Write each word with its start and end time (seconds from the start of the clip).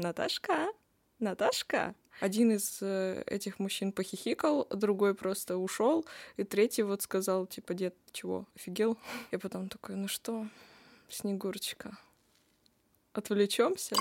Наташка, 0.00 0.68
Наташка. 1.18 1.94
Один 2.20 2.52
из 2.52 2.78
э, 2.80 3.22
этих 3.26 3.58
мужчин 3.58 3.92
похихикал, 3.92 4.66
другой 4.70 5.14
просто 5.14 5.58
ушел, 5.58 6.06
и 6.38 6.44
третий 6.44 6.82
вот 6.82 7.02
сказал, 7.02 7.46
типа, 7.46 7.74
дед, 7.74 7.94
чего, 8.10 8.46
офигел? 8.56 8.96
И 9.30 9.36
потом 9.36 9.68
такой, 9.68 9.96
ну 9.96 10.08
что, 10.08 10.46
Снегурочка, 11.10 11.98
отвлечемся? 13.12 13.94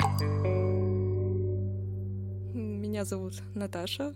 Меня 2.53 3.03
зовут 3.03 3.33
Наташа. 3.53 4.15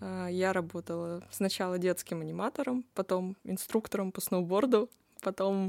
А, 0.00 0.28
я 0.28 0.54
работала 0.54 1.22
сначала 1.30 1.78
детским 1.78 2.22
аниматором, 2.22 2.86
потом 2.94 3.36
инструктором 3.44 4.10
по 4.10 4.22
сноуборду, 4.22 4.88
потом 5.20 5.66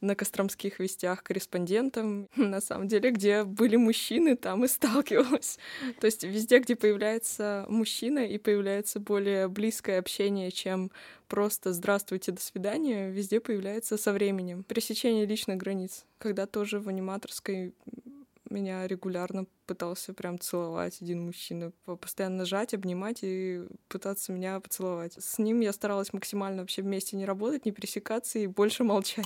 на 0.00 0.14
Костромских 0.14 0.78
вестях 0.78 1.22
корреспондентом. 1.22 2.28
На 2.36 2.60
самом 2.60 2.88
деле, 2.88 3.10
где 3.10 3.44
были 3.44 3.76
мужчины, 3.76 4.36
там 4.36 4.64
и 4.64 4.68
сталкивалась. 4.68 5.58
То 6.00 6.06
есть 6.06 6.24
везде, 6.24 6.58
где 6.58 6.76
появляется 6.76 7.66
мужчина 7.68 8.20
и 8.20 8.38
появляется 8.38 9.00
более 9.00 9.48
близкое 9.48 9.98
общение, 9.98 10.50
чем 10.50 10.90
просто 11.28 11.72
«здравствуйте, 11.72 12.32
до 12.32 12.40
свидания», 12.40 13.10
везде 13.10 13.40
появляется 13.40 13.96
со 13.96 14.12
временем. 14.12 14.64
Пересечение 14.64 15.26
личных 15.26 15.58
границ. 15.58 16.04
Когда 16.18 16.46
тоже 16.46 16.80
в 16.80 16.88
аниматорской 16.88 17.74
меня 18.50 18.86
регулярно 18.86 19.46
пытался 19.66 20.12
прям 20.12 20.38
целовать 20.38 21.00
один 21.00 21.24
мужчина, 21.26 21.72
постоянно 22.00 22.38
нажать, 22.38 22.74
обнимать 22.74 23.20
и 23.22 23.62
пытаться 23.88 24.32
меня 24.32 24.58
поцеловать. 24.58 25.14
С 25.18 25.38
ним 25.38 25.60
я 25.60 25.72
старалась 25.72 26.12
максимально 26.12 26.62
вообще 26.62 26.82
вместе 26.82 27.16
не 27.16 27.24
работать, 27.24 27.64
не 27.64 27.72
пересекаться 27.72 28.38
и 28.38 28.46
больше 28.48 28.82
молчать. 28.82 29.24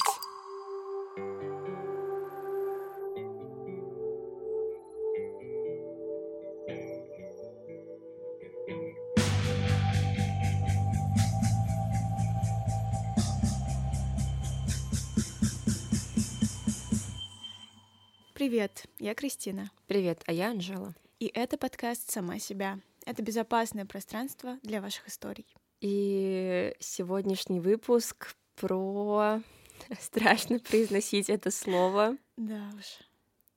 Привет, 18.35 18.85
я 18.99 19.15
Кристина. 19.15 19.71
Привет, 19.87 20.23
а 20.27 20.33
я 20.33 20.51
Анжела. 20.51 20.95
И 21.21 21.31
это 21.33 21.57
подкаст 21.57 22.11
«Сама 22.11 22.41
себя». 22.41 22.81
Это 23.07 23.23
безопасное 23.23 23.87
пространство 23.87 24.59
для 24.63 24.81
ваших 24.81 25.07
историй. 25.09 25.47
И 25.81 26.75
сегодняшний 26.81 27.61
выпуск 27.61 28.35
про... 28.57 29.41
Страшно 30.01 30.59
произносить 30.59 31.31
это 31.31 31.51
слово. 31.51 32.17
Да 32.37 32.71
уж. 32.77 33.07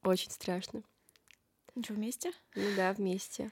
Очень 0.03 0.31
страшно. 0.31 0.83
Ну 1.75 1.83
что, 1.83 1.93
вместе? 1.93 2.31
Ну 2.55 2.63
да, 2.75 2.93
вместе. 2.93 3.51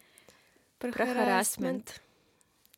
Про, 0.80 0.91
про 0.91 1.05
харасмент. 1.05 2.02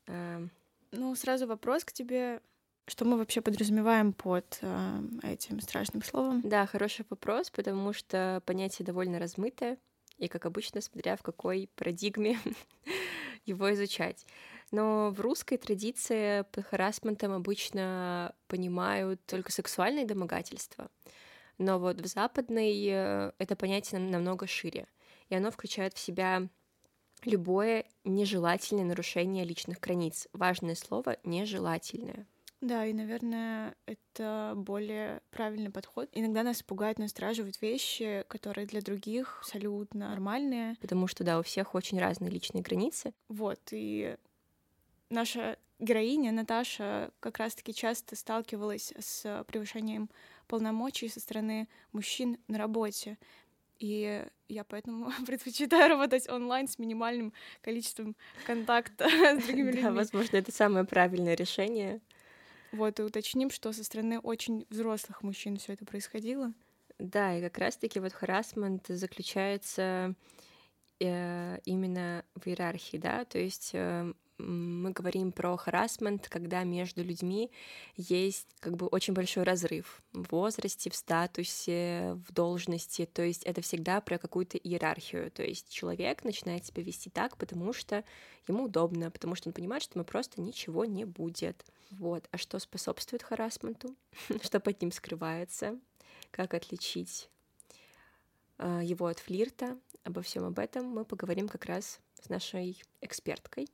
А... 0.08 0.46
Ну, 0.92 1.16
сразу 1.16 1.48
вопрос 1.48 1.84
к 1.84 1.92
тебе. 1.92 2.42
Что 2.88 3.04
мы 3.04 3.18
вообще 3.18 3.42
подразумеваем 3.42 4.14
под 4.14 4.60
э, 4.62 5.02
этим 5.24 5.60
страшным 5.60 6.02
словом? 6.04 6.42
Да, 6.42 6.66
хороший 6.66 7.06
вопрос, 7.10 7.50
потому 7.50 7.92
что 7.92 8.42
понятие 8.46 8.86
довольно 8.86 9.20
размытое, 9.20 9.78
и, 10.18 10.30
как 10.30 10.46
обычно, 10.46 10.80
смотря 10.80 11.18
в 11.18 11.22
какой 11.22 11.70
парадигме 11.76 12.40
его 13.46 13.74
изучать. 13.74 14.26
Но 14.72 15.12
в 15.12 15.22
русской 15.22 15.58
традиции 15.58 16.44
под 16.52 16.66
харасментом 16.66 17.32
обычно 17.32 18.36
понимают 18.48 19.26
только 19.26 19.52
сексуальные 19.52 20.06
домогательства. 20.06 20.90
Но 21.58 21.80
вот 21.80 22.02
в 22.02 22.06
западной 22.06 22.86
э, 22.88 23.32
это 23.38 23.56
понятие 23.56 24.00
намного 24.00 24.46
шире, 24.48 24.88
и 25.30 25.36
оно 25.36 25.52
включает 25.52 25.94
в 25.96 26.00
себя 26.00 26.50
любое 27.24 27.86
нежелательное 28.04 28.86
нарушение 28.86 29.46
личных 29.46 29.80
границ. 29.80 30.28
Важное 30.34 30.76
слово— 30.76 31.18
нежелательное. 31.24 32.28
Да, 32.60 32.86
и, 32.86 32.94
наверное, 32.94 33.76
это 33.86 34.54
более 34.56 35.22
правильный 35.30 35.70
подход. 35.70 36.10
Иногда 36.14 36.42
нас 36.42 36.64
пугают, 36.64 36.98
настораживают 36.98 37.62
вещи, 37.62 38.26
которые 38.28 38.66
для 38.66 38.82
других 38.82 39.38
абсолютно 39.42 40.10
нормальные. 40.10 40.76
Потому 40.82 41.06
что, 41.08 41.24
да, 41.24 41.40
у 41.40 41.44
всех 41.44 41.76
очень 41.76 42.00
разные 42.00 42.32
личные 42.32 42.64
границы. 42.64 43.14
Вот, 43.30 43.60
и 43.72 44.18
наша 45.10 45.58
героиня 45.80 46.32
Наташа 46.32 47.12
как 47.20 47.38
раз-таки 47.38 47.74
часто 47.74 48.16
сталкивалась 48.16 48.94
с 48.98 49.44
превышением 49.48 50.10
полномочий 50.48 51.08
со 51.10 51.20
стороны 51.20 51.68
мужчин 51.92 52.38
на 52.48 52.58
работе. 52.58 53.18
И 53.80 54.26
я 54.48 54.64
поэтому 54.64 55.12
предпочитаю 55.26 55.90
работать 55.90 56.28
онлайн 56.30 56.68
с 56.68 56.80
минимальным 56.80 57.34
количеством 57.62 58.16
контакта 58.46 59.08
с 59.40 59.44
другими 59.44 59.68
людьми. 59.68 59.84
Да, 59.84 59.92
возможно, 59.92 60.38
это 60.38 60.52
самое 60.52 60.86
правильное 60.86 61.36
решение. 61.36 62.02
Вот, 62.72 63.00
и 63.00 63.04
уточним, 63.04 63.50
что 63.50 63.72
со 63.72 63.84
стороны 63.84 64.20
очень 64.20 64.66
взрослых 64.70 65.24
мужчин 65.24 65.58
все 65.58 65.74
это 65.74 65.86
происходило. 65.86 66.54
Да, 67.00 67.38
и 67.38 67.42
как 67.42 67.58
раз-таки 67.60 68.00
вот 68.00 68.12
харасмент 68.12 68.88
заключается 68.88 70.16
э, 71.00 71.60
именно 71.64 72.26
в 72.36 72.48
иерархии, 72.48 72.98
да, 72.98 73.24
то 73.24 73.38
есть 73.38 73.72
э, 73.74 74.12
мы 74.38 74.92
говорим 74.92 75.32
про 75.32 75.58
харасмент, 75.58 76.30
когда 76.30 76.64
между 76.64 77.04
людьми 77.04 77.52
есть 77.96 78.48
как 78.60 78.76
бы 78.76 78.88
очень 78.88 79.14
большой 79.14 79.44
разрыв 79.44 80.02
в 80.14 80.32
возрасте, 80.32 80.90
в 80.90 80.96
статусе, 80.96 82.20
в 82.28 82.32
должности. 82.34 83.06
То 83.06 83.24
есть 83.24 83.44
это 83.44 83.62
всегда 83.62 84.00
про 84.00 84.18
какую-то 84.18 84.58
иерархию. 84.58 85.32
То 85.32 85.44
есть 85.44 85.70
человек 85.70 86.24
начинает 86.24 86.66
себя 86.66 86.84
вести 86.84 87.10
так, 87.10 87.38
потому 87.38 87.74
что 87.74 88.04
ему 88.48 88.66
удобно, 88.66 89.10
потому 89.10 89.36
что 89.36 89.50
он 89.50 89.54
понимает, 89.54 89.84
что 89.84 89.98
ему 89.98 90.06
просто 90.06 90.40
ничего 90.40 90.86
не 90.86 91.06
будет. 91.06 91.66
Вот. 91.92 92.28
А 92.32 92.38
что 92.38 92.60
способствует 92.60 93.24
харасменту? 93.24 93.96
что 94.44 94.60
под 94.60 94.82
ним 94.82 94.92
скрывается? 94.92 95.80
Как 96.30 96.54
отличить 96.54 97.30
э, 98.60 98.82
его 98.84 99.08
от 99.08 99.20
флирта? 99.20 99.80
Обо 100.04 100.22
всем 100.22 100.44
об 100.46 100.60
этом 100.60 100.86
мы 100.86 101.06
поговорим 101.06 101.50
как 101.50 101.66
раз 101.66 102.00
с 102.22 102.30
нашей 102.30 102.82
эксперткой 103.02 103.68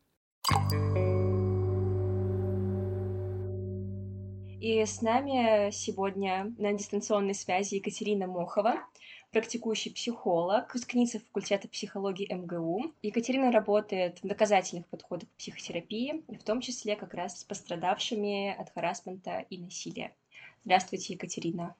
и 4.64 4.86
с 4.86 5.02
нами 5.02 5.72
сегодня 5.72 6.54
на 6.58 6.72
дистанционной 6.72 7.34
связи 7.34 7.76
Екатерина 7.76 8.28
Мохова, 8.28 8.76
практикующий 9.32 9.92
психолог, 9.92 10.74
выпускница 10.74 11.20
факультета 11.20 11.68
психологии 11.68 12.34
МГУ. 12.34 12.94
Екатерина 13.02 13.52
работает 13.52 14.24
в 14.24 14.28
доказательных 14.28 14.88
подходах 14.88 15.28
к 15.30 15.38
психотерапии, 15.38 16.24
в 16.30 16.44
том 16.44 16.62
числе 16.62 16.96
как 16.96 17.14
раз 17.14 17.42
с 17.42 17.44
пострадавшими 17.44 18.56
от 18.56 18.70
харасмента 18.74 19.46
и 19.50 19.58
насилия. 19.58 20.16
Здравствуйте, 20.64 21.16
Екатерина. 21.16 21.76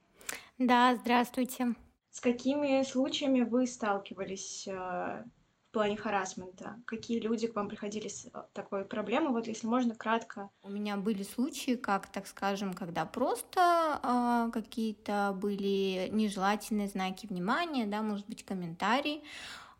Да, 0.58 0.94
здравствуйте. 0.96 1.74
С 2.10 2.20
какими 2.20 2.82
случаями 2.82 3.40
вы 3.40 3.66
сталкивались 3.66 4.68
э, 4.68 5.24
плане 5.74 5.96
харасмента? 5.96 6.76
Какие 6.86 7.20
люди 7.20 7.46
к 7.48 7.56
вам 7.56 7.68
приходили 7.68 8.08
с 8.08 8.26
э, 8.26 8.30
такой 8.54 8.84
проблемой? 8.84 9.32
Вот 9.32 9.46
если 9.46 9.66
можно 9.66 9.94
кратко. 9.94 10.48
У 10.62 10.70
меня 10.70 10.96
были 10.96 11.22
случаи, 11.22 11.74
как, 11.74 12.06
так 12.06 12.26
скажем, 12.26 12.72
когда 12.72 13.04
просто 13.04 14.00
э, 14.02 14.50
какие-то 14.52 15.36
были 15.38 16.08
нежелательные 16.12 16.88
знаки 16.88 17.26
внимания, 17.26 17.86
да, 17.86 18.02
может 18.02 18.26
быть, 18.26 18.44
комментарии 18.44 19.22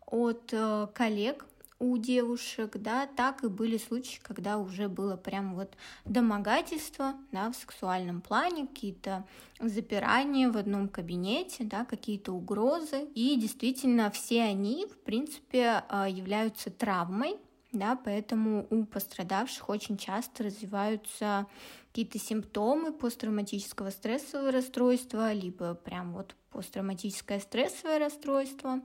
от 0.05 0.49
э, 0.51 0.87
коллег, 0.93 1.45
у 1.79 1.97
девушек, 1.97 2.77
да, 2.77 3.05
так 3.05 3.43
и 3.43 3.47
были 3.47 3.77
случаи, 3.77 4.19
когда 4.21 4.57
уже 4.57 4.87
было 4.87 5.17
прям 5.17 5.55
вот 5.55 5.75
домогательство, 6.05 7.15
да, 7.31 7.51
в 7.51 7.55
сексуальном 7.55 8.21
плане, 8.21 8.67
какие-то 8.67 9.25
запирания 9.59 10.49
в 10.49 10.57
одном 10.57 10.87
кабинете, 10.87 11.63
да, 11.63 11.85
какие-то 11.85 12.31
угрозы. 12.31 13.07
И 13.13 13.35
действительно 13.35 14.09
все 14.11 14.43
они, 14.43 14.85
в 14.85 14.97
принципе, 14.99 15.83
а, 15.89 16.07
являются 16.07 16.71
травмой, 16.71 17.37
да, 17.71 17.95
поэтому 17.95 18.65
у 18.69 18.85
пострадавших 18.85 19.67
очень 19.69 19.97
часто 19.97 20.43
развиваются 20.43 21.45
какие-то 21.87 22.19
симптомы 22.19 22.93
посттравматического 22.93 23.89
стрессового 23.89 24.51
расстройства, 24.51 25.33
либо 25.33 25.75
прям 25.75 26.13
вот 26.13 26.35
посттравматическое 26.51 27.39
стрессовое 27.39 27.99
расстройство, 27.99 28.81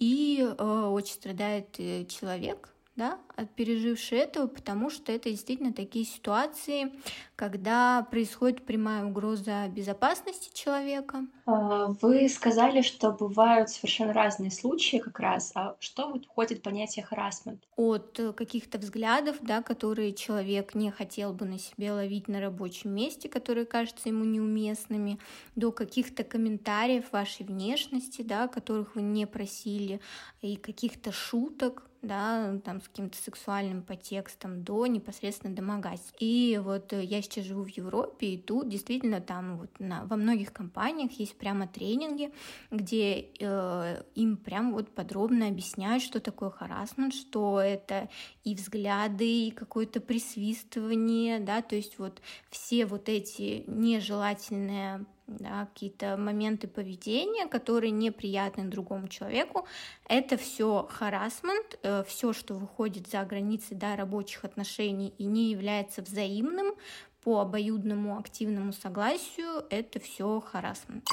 и 0.00 0.42
э, 0.42 0.64
очень 0.64 1.14
страдает 1.14 1.78
э, 1.78 2.06
человек, 2.06 2.70
да, 3.00 3.18
пережившие 3.56 4.20
этого, 4.20 4.46
потому 4.46 4.90
что 4.90 5.10
это 5.10 5.30
действительно 5.30 5.72
такие 5.72 6.04
ситуации, 6.04 6.92
когда 7.34 8.06
происходит 8.10 8.66
прямая 8.66 9.06
угроза 9.06 9.68
безопасности 9.68 10.54
человека. 10.54 11.24
А, 11.46 11.86
вы 12.02 12.28
сказали, 12.28 12.82
что 12.82 13.10
бывают 13.12 13.70
совершенно 13.70 14.12
разные 14.12 14.50
случаи 14.50 14.98
как 14.98 15.18
раз. 15.18 15.52
А 15.54 15.76
что 15.80 16.10
вот 16.10 16.26
входит 16.26 16.58
в 16.58 16.62
понятие 16.62 17.06
харасмент? 17.06 17.62
От 17.76 18.20
каких-то 18.36 18.76
взглядов, 18.76 19.36
да, 19.40 19.62
которые 19.62 20.12
человек 20.12 20.74
не 20.74 20.90
хотел 20.90 21.32
бы 21.32 21.46
на 21.46 21.58
себе 21.58 21.92
ловить 21.92 22.28
на 22.28 22.38
рабочем 22.38 22.94
месте, 22.94 23.30
которые 23.30 23.64
кажутся 23.64 24.10
ему 24.10 24.24
неуместными, 24.26 25.18
до 25.56 25.72
каких-то 25.72 26.22
комментариев 26.22 27.10
вашей 27.12 27.46
внешности, 27.46 28.20
да, 28.20 28.46
которых 28.46 28.94
вы 28.94 29.00
не 29.00 29.26
просили, 29.26 30.02
и 30.42 30.56
каких-то 30.56 31.12
шуток, 31.12 31.89
да, 32.02 32.58
там 32.64 32.80
с 32.80 32.88
каким-то 32.88 33.16
сексуальным 33.18 33.82
подтекстом 33.82 34.62
до 34.62 34.86
непосредственно 34.86 35.54
домогательств. 35.54 36.14
И 36.18 36.60
вот 36.62 36.92
э, 36.92 37.04
я 37.04 37.20
сейчас 37.22 37.44
живу 37.44 37.64
в 37.64 37.68
Европе, 37.68 38.34
и 38.34 38.38
тут 38.38 38.68
действительно 38.68 39.20
там 39.20 39.58
вот 39.58 39.70
на, 39.78 40.04
во 40.06 40.16
многих 40.16 40.52
компаниях 40.52 41.12
есть 41.12 41.36
прямо 41.36 41.68
тренинги, 41.68 42.32
где 42.70 43.26
э, 43.38 44.02
им 44.14 44.36
прям 44.36 44.72
вот 44.72 44.94
подробно 44.94 45.48
объясняют, 45.48 46.02
что 46.02 46.20
такое 46.20 46.50
харасмент, 46.50 47.14
что 47.14 47.60
это 47.60 48.08
и 48.44 48.54
взгляды, 48.54 49.48
и 49.48 49.50
какое-то 49.50 50.00
присвистывание, 50.00 51.38
да, 51.40 51.60
то 51.62 51.76
есть 51.76 51.98
вот 51.98 52.22
все 52.48 52.86
вот 52.86 53.08
эти 53.08 53.64
нежелательные 53.66 55.04
да, 55.38 55.66
какие-то 55.66 56.16
моменты 56.16 56.68
поведения, 56.68 57.46
которые 57.46 57.90
неприятны 57.90 58.64
другому 58.64 59.08
человеку, 59.08 59.66
это 60.08 60.36
все 60.36 60.88
харасмент, 60.90 61.78
э, 61.82 62.04
все, 62.06 62.32
что 62.32 62.54
выходит 62.54 63.08
за 63.08 63.24
границы 63.24 63.74
да, 63.74 63.96
рабочих 63.96 64.44
отношений 64.44 65.14
и 65.18 65.24
не 65.24 65.50
является 65.50 66.02
взаимным 66.02 66.74
по 67.22 67.40
обоюдному 67.40 68.18
активному 68.18 68.72
согласию, 68.72 69.64
это 69.70 70.00
все 70.00 70.40
харасмент. 70.40 71.04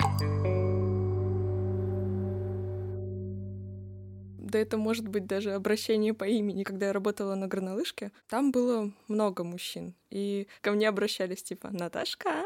да 4.47 4.59
это 4.59 4.77
может 4.77 5.07
быть 5.07 5.27
даже 5.27 5.53
обращение 5.53 6.13
по 6.13 6.23
имени. 6.23 6.63
Когда 6.63 6.87
я 6.87 6.93
работала 6.93 7.35
на 7.35 7.47
горнолыжке, 7.47 8.11
там 8.27 8.51
было 8.51 8.91
много 9.07 9.43
мужчин. 9.43 9.93
И 10.09 10.47
ко 10.61 10.71
мне 10.71 10.87
обращались 10.87 11.43
типа 11.43 11.69
«Наташка, 11.69 12.45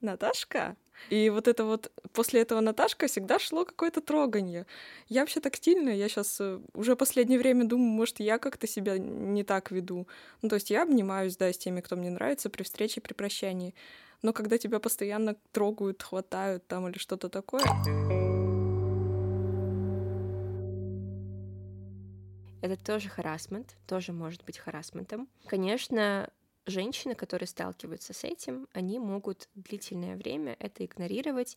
Наташка, 0.00 0.76
и 1.10 1.30
вот 1.30 1.48
это 1.48 1.64
вот 1.64 1.90
после 2.12 2.42
этого 2.42 2.60
Наташка 2.60 3.06
всегда 3.06 3.38
шло 3.38 3.64
какое-то 3.64 4.00
трогание. 4.00 4.66
Я 5.08 5.20
вообще 5.20 5.40
тактильная, 5.40 5.94
я 5.94 6.08
сейчас 6.08 6.40
э, 6.40 6.60
уже 6.74 6.96
последнее 6.96 7.38
время 7.38 7.64
думаю, 7.64 7.90
может, 7.90 8.20
я 8.20 8.38
как-то 8.38 8.66
себя 8.66 8.98
не 8.98 9.44
так 9.44 9.70
веду. 9.70 10.06
Ну, 10.42 10.48
то 10.48 10.56
есть 10.56 10.70
я 10.70 10.82
обнимаюсь, 10.82 11.36
да, 11.36 11.52
с 11.52 11.58
теми, 11.58 11.80
кто 11.80 11.96
мне 11.96 12.10
нравится 12.10 12.50
при 12.50 12.62
встрече, 12.62 13.00
при 13.00 13.14
прощании. 13.14 13.74
Но 14.22 14.32
когда 14.32 14.56
тебя 14.56 14.78
постоянно 14.78 15.36
трогают, 15.50 16.02
хватают 16.02 16.66
там 16.66 16.88
или 16.88 16.98
что-то 16.98 17.28
такое... 17.28 17.62
Это 22.62 22.76
тоже 22.76 23.08
харасмент, 23.08 23.74
тоже 23.88 24.12
может 24.12 24.44
быть 24.44 24.56
харасментом. 24.56 25.28
Конечно, 25.46 26.30
женщины, 26.66 27.14
которые 27.14 27.46
сталкиваются 27.46 28.12
с 28.12 28.24
этим, 28.24 28.68
они 28.72 28.98
могут 28.98 29.48
длительное 29.54 30.16
время 30.16 30.56
это 30.58 30.84
игнорировать, 30.84 31.56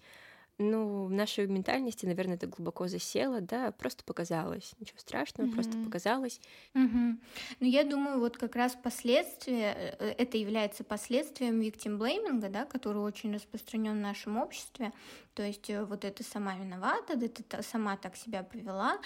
ну, 0.57 1.05
в 1.05 1.11
нашей 1.11 1.47
ментальности, 1.47 2.05
наверное, 2.05 2.35
это 2.35 2.47
глубоко 2.47 2.87
засело, 2.87 3.41
да, 3.41 3.71
просто 3.71 4.03
показалось. 4.03 4.73
Ничего 4.79 4.99
страшного, 4.99 5.47
mm-hmm. 5.47 5.53
просто 5.53 5.77
показалось. 5.77 6.39
Mm-hmm. 6.73 7.19
Ну, 7.59 7.67
я 7.67 7.83
думаю, 7.83 8.19
вот 8.19 8.37
как 8.37 8.55
раз 8.55 8.77
последствия, 8.81 9.95
э, 9.99 10.13
это 10.17 10.37
является 10.37 10.83
последствием 10.83 11.59
victim 11.59 11.97
blaming, 11.97 12.49
да, 12.49 12.65
который 12.65 13.01
очень 13.01 13.33
распространен 13.33 13.97
в 13.97 14.01
нашем 14.01 14.37
обществе. 14.37 14.93
То 15.33 15.43
есть 15.43 15.69
э, 15.69 15.83
вот 15.83 16.05
это 16.05 16.23
сама 16.23 16.55
виновата, 16.55 17.13
это 17.13 17.61
сама 17.61 17.97
так 17.97 18.15
себя 18.15 18.41
повела. 18.43 18.97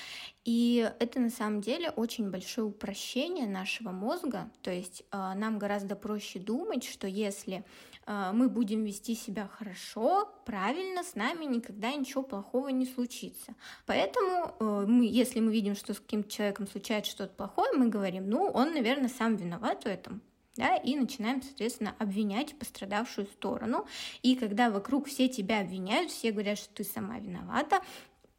И 0.45 0.91
это 0.99 1.19
на 1.19 1.31
самом 1.31 1.61
деле 1.61 1.89
очень 1.89 2.29
большое 2.29 2.67
упрощение 2.67 3.47
нашего 3.47 3.89
мозга. 3.89 4.51
То 4.61 4.71
есть 4.71 5.03
э, 5.11 5.33
нам 5.35 5.57
гораздо 5.57 5.95
проще 5.95 6.37
думать, 6.37 6.83
что 6.83 7.07
если 7.07 7.63
а, 8.11 8.33
мы 8.33 8.49
будем 8.49 8.83
вести 8.85 9.13
себя 9.13 9.47
хорошо, 9.47 10.27
правильно, 10.43 11.03
с 11.03 11.13
нами 11.13 11.38
никогда 11.45 11.91
ничего 11.93 12.23
плохого 12.23 12.69
не 12.69 12.85
случится. 12.85 13.53
Поэтому 13.85 14.55
э, 14.59 14.85
мы, 14.87 15.05
если 15.05 15.39
мы 15.39 15.51
видим, 15.51 15.75
что 15.75 15.93
с 15.93 15.99
каким-то 15.99 16.29
человеком 16.29 16.67
случается 16.67 17.11
что-то 17.11 17.33
плохое, 17.33 17.71
мы 17.73 17.87
говорим, 17.87 18.29
ну, 18.29 18.45
он, 18.45 18.73
наверное, 18.73 19.09
сам 19.09 19.35
виноват 19.35 19.83
в 19.83 19.87
этом, 19.87 20.21
да, 20.55 20.75
и 20.75 20.95
начинаем, 20.95 21.41
соответственно, 21.41 21.95
обвинять 21.99 22.57
пострадавшую 22.57 23.27
сторону. 23.27 23.87
И 24.21 24.35
когда 24.35 24.69
вокруг 24.69 25.07
все 25.07 25.29
тебя 25.29 25.61
обвиняют, 25.61 26.11
все 26.11 26.31
говорят, 26.31 26.57
что 26.57 26.73
ты 26.73 26.83
сама 26.83 27.19
виновата, 27.19 27.81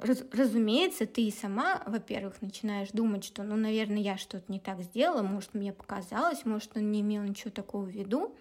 Раз, 0.01 0.25
разумеется, 0.33 1.05
ты 1.05 1.25
и 1.25 1.31
сама, 1.31 1.83
во-первых, 1.85 2.41
начинаешь 2.41 2.89
думать, 2.91 3.23
что, 3.23 3.43
ну, 3.43 3.57
наверное, 3.57 3.99
я 3.99 4.17
что-то 4.17 4.51
не 4.51 4.59
так 4.59 4.81
сделала, 4.81 5.21
может, 5.23 5.53
мне 5.53 5.75
показалось, 5.75 6.47
может, 6.47 6.75
он 6.75 6.91
не 6.91 7.03
имел 7.03 7.23
ничего 7.23 7.51
такого 7.51 7.85
в 7.85 7.91
виду. 7.91 8.35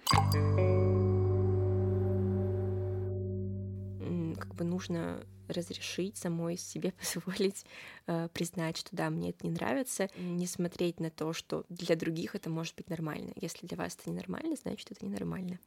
Бы 4.60 4.66
нужно 4.66 5.26
разрешить 5.48 6.18
самой 6.18 6.58
себе 6.58 6.92
позволить 7.00 7.66
э, 8.08 8.28
признать, 8.34 8.78
что 8.78 8.96
да, 8.96 9.10
мне 9.10 9.30
это 9.30 9.46
не 9.48 9.52
нравится, 9.52 10.10
не 10.18 10.48
смотреть 10.48 11.00
на 11.00 11.10
то, 11.10 11.34
что 11.34 11.66
для 11.70 11.96
других 11.96 12.36
это 12.36 12.50
может 12.50 12.76
быть 12.76 12.90
нормально. 12.90 13.32
Если 13.36 13.66
для 13.66 13.78
вас 13.78 13.98
это 14.00 14.10
ненормально, 14.10 14.56
значит, 14.56 14.92
это 14.92 15.06
ненормально. 15.06 15.60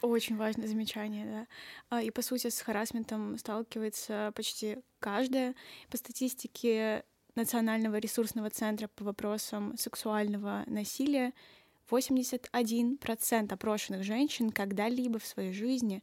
Очень 0.00 0.36
важное 0.36 0.66
замечание, 0.66 1.26
да. 1.26 1.46
А, 1.90 2.02
и 2.02 2.10
по 2.10 2.22
сути 2.22 2.48
с 2.48 2.60
харасментом 2.60 3.38
сталкивается 3.38 4.32
почти 4.34 4.78
каждая. 4.98 5.54
По 5.90 5.96
статистике 5.96 7.04
Национального 7.34 7.96
ресурсного 7.96 8.50
центра 8.50 8.88
по 8.88 9.04
вопросам 9.04 9.76
сексуального 9.78 10.64
насилия 10.66 11.32
81% 11.90 13.52
опрошенных 13.52 14.02
женщин 14.02 14.50
когда-либо 14.50 15.18
в 15.18 15.26
своей 15.26 15.52
жизни 15.52 16.02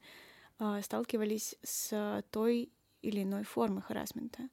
сталкивались 0.81 1.55
с 1.63 2.23
той 2.31 2.69
или 3.01 3.23
иной 3.23 3.43
формой 3.43 3.81
харасмента. 3.81 4.49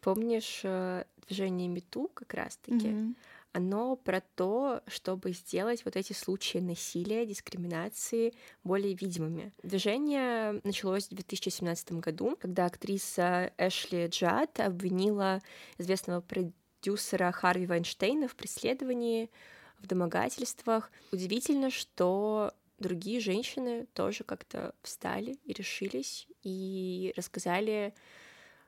Помнишь 0.00 0.60
э, 0.62 1.04
движение 1.26 1.68
Мету 1.68 2.10
как 2.14 2.34
раз-таки? 2.34 2.88
Mm-hmm. 2.88 3.16
Оно 3.52 3.96
про 3.96 4.20
то, 4.20 4.82
чтобы 4.86 5.32
сделать 5.32 5.84
вот 5.86 5.96
эти 5.96 6.12
случаи 6.12 6.58
насилия, 6.58 7.24
дискриминации 7.24 8.34
более 8.64 8.94
видимыми. 8.94 9.50
Движение 9.62 10.60
началось 10.62 11.06
в 11.06 11.14
2017 11.14 11.92
году, 11.92 12.36
когда 12.38 12.66
актриса 12.66 13.52
Эшли 13.56 14.08
Джад 14.08 14.60
обвинила 14.60 15.40
известного 15.78 16.20
продюсера 16.20 17.32
Харви 17.32 17.66
Вайнштейна 17.66 18.28
в 18.28 18.36
преследовании, 18.36 19.30
в 19.78 19.86
домогательствах. 19.86 20.90
Удивительно, 21.10 21.70
что 21.70 22.52
другие 22.78 23.20
женщины 23.20 23.86
тоже 23.94 24.24
как-то 24.24 24.74
встали 24.82 25.38
и 25.44 25.52
решились 25.52 26.26
и 26.42 27.12
рассказали 27.16 27.94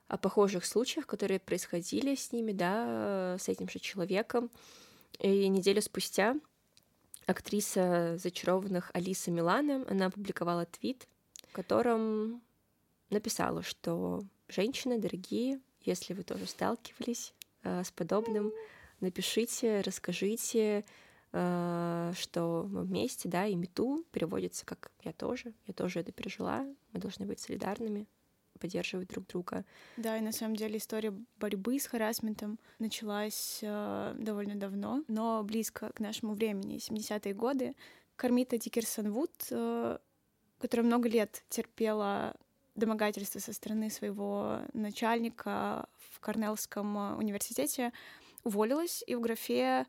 о 0.07 0.17
похожих 0.17 0.65
случаях, 0.65 1.05
которые 1.05 1.39
происходили 1.39 2.15
с 2.15 2.31
ними, 2.31 2.51
да, 2.51 3.37
с 3.39 3.47
этим 3.47 3.69
же 3.69 3.79
человеком. 3.79 4.49
И 5.19 5.47
неделю 5.47 5.81
спустя 5.81 6.35
актриса 7.27 8.17
«Зачарованных» 8.17 8.89
Алиса 8.93 9.29
Милана, 9.29 9.85
она 9.87 10.07
опубликовала 10.07 10.65
твит, 10.65 11.07
в 11.47 11.53
котором 11.53 12.41
написала, 13.11 13.61
что 13.61 14.23
«Женщины, 14.47 14.97
дорогие, 14.97 15.59
если 15.81 16.13
вы 16.13 16.23
тоже 16.23 16.47
сталкивались 16.47 17.33
э, 17.63 17.83
с 17.83 17.91
подобным, 17.91 18.51
напишите, 18.99 19.81
расскажите, 19.81 20.83
что 21.31 22.67
мы 22.69 22.83
вместе, 22.83 23.29
да, 23.29 23.45
и 23.45 23.55
мету 23.55 24.03
переводится 24.11 24.65
как 24.65 24.91
«я 25.03 25.13
тоже», 25.13 25.53
«я 25.67 25.73
тоже 25.73 25.99
это 25.99 26.11
пережила», 26.11 26.65
мы 26.91 26.99
должны 26.99 27.25
быть 27.25 27.39
солидарными, 27.39 28.07
поддерживать 28.59 29.07
друг 29.09 29.25
друга. 29.27 29.65
Да, 29.97 30.17
и 30.17 30.21
на 30.21 30.31
самом 30.31 30.55
деле 30.55 30.77
история 30.77 31.13
борьбы 31.39 31.79
с 31.79 31.87
харасментом 31.87 32.59
началась 32.77 33.59
э, 33.61 34.15
довольно 34.17 34.55
давно, 34.55 35.03
но 35.07 35.43
близко 35.43 35.91
к 35.93 35.99
нашему 35.99 36.33
времени, 36.33 36.77
70-е 36.77 37.33
годы. 37.33 37.75
Кармита 38.15 38.57
Дикерсон 38.57 39.11
Вуд, 39.11 39.31
э, 39.49 39.97
которая 40.59 40.85
много 40.85 41.09
лет 41.09 41.43
терпела 41.49 42.35
домогательство 42.75 43.39
со 43.39 43.53
стороны 43.53 43.89
своего 43.89 44.59
начальника 44.73 45.87
в 46.09 46.19
Корнеллском 46.19 46.97
э, 46.97 47.15
университете, 47.15 47.91
уволилась 48.43 49.03
и 49.07 49.15
в 49.15 49.21
графе 49.21 49.85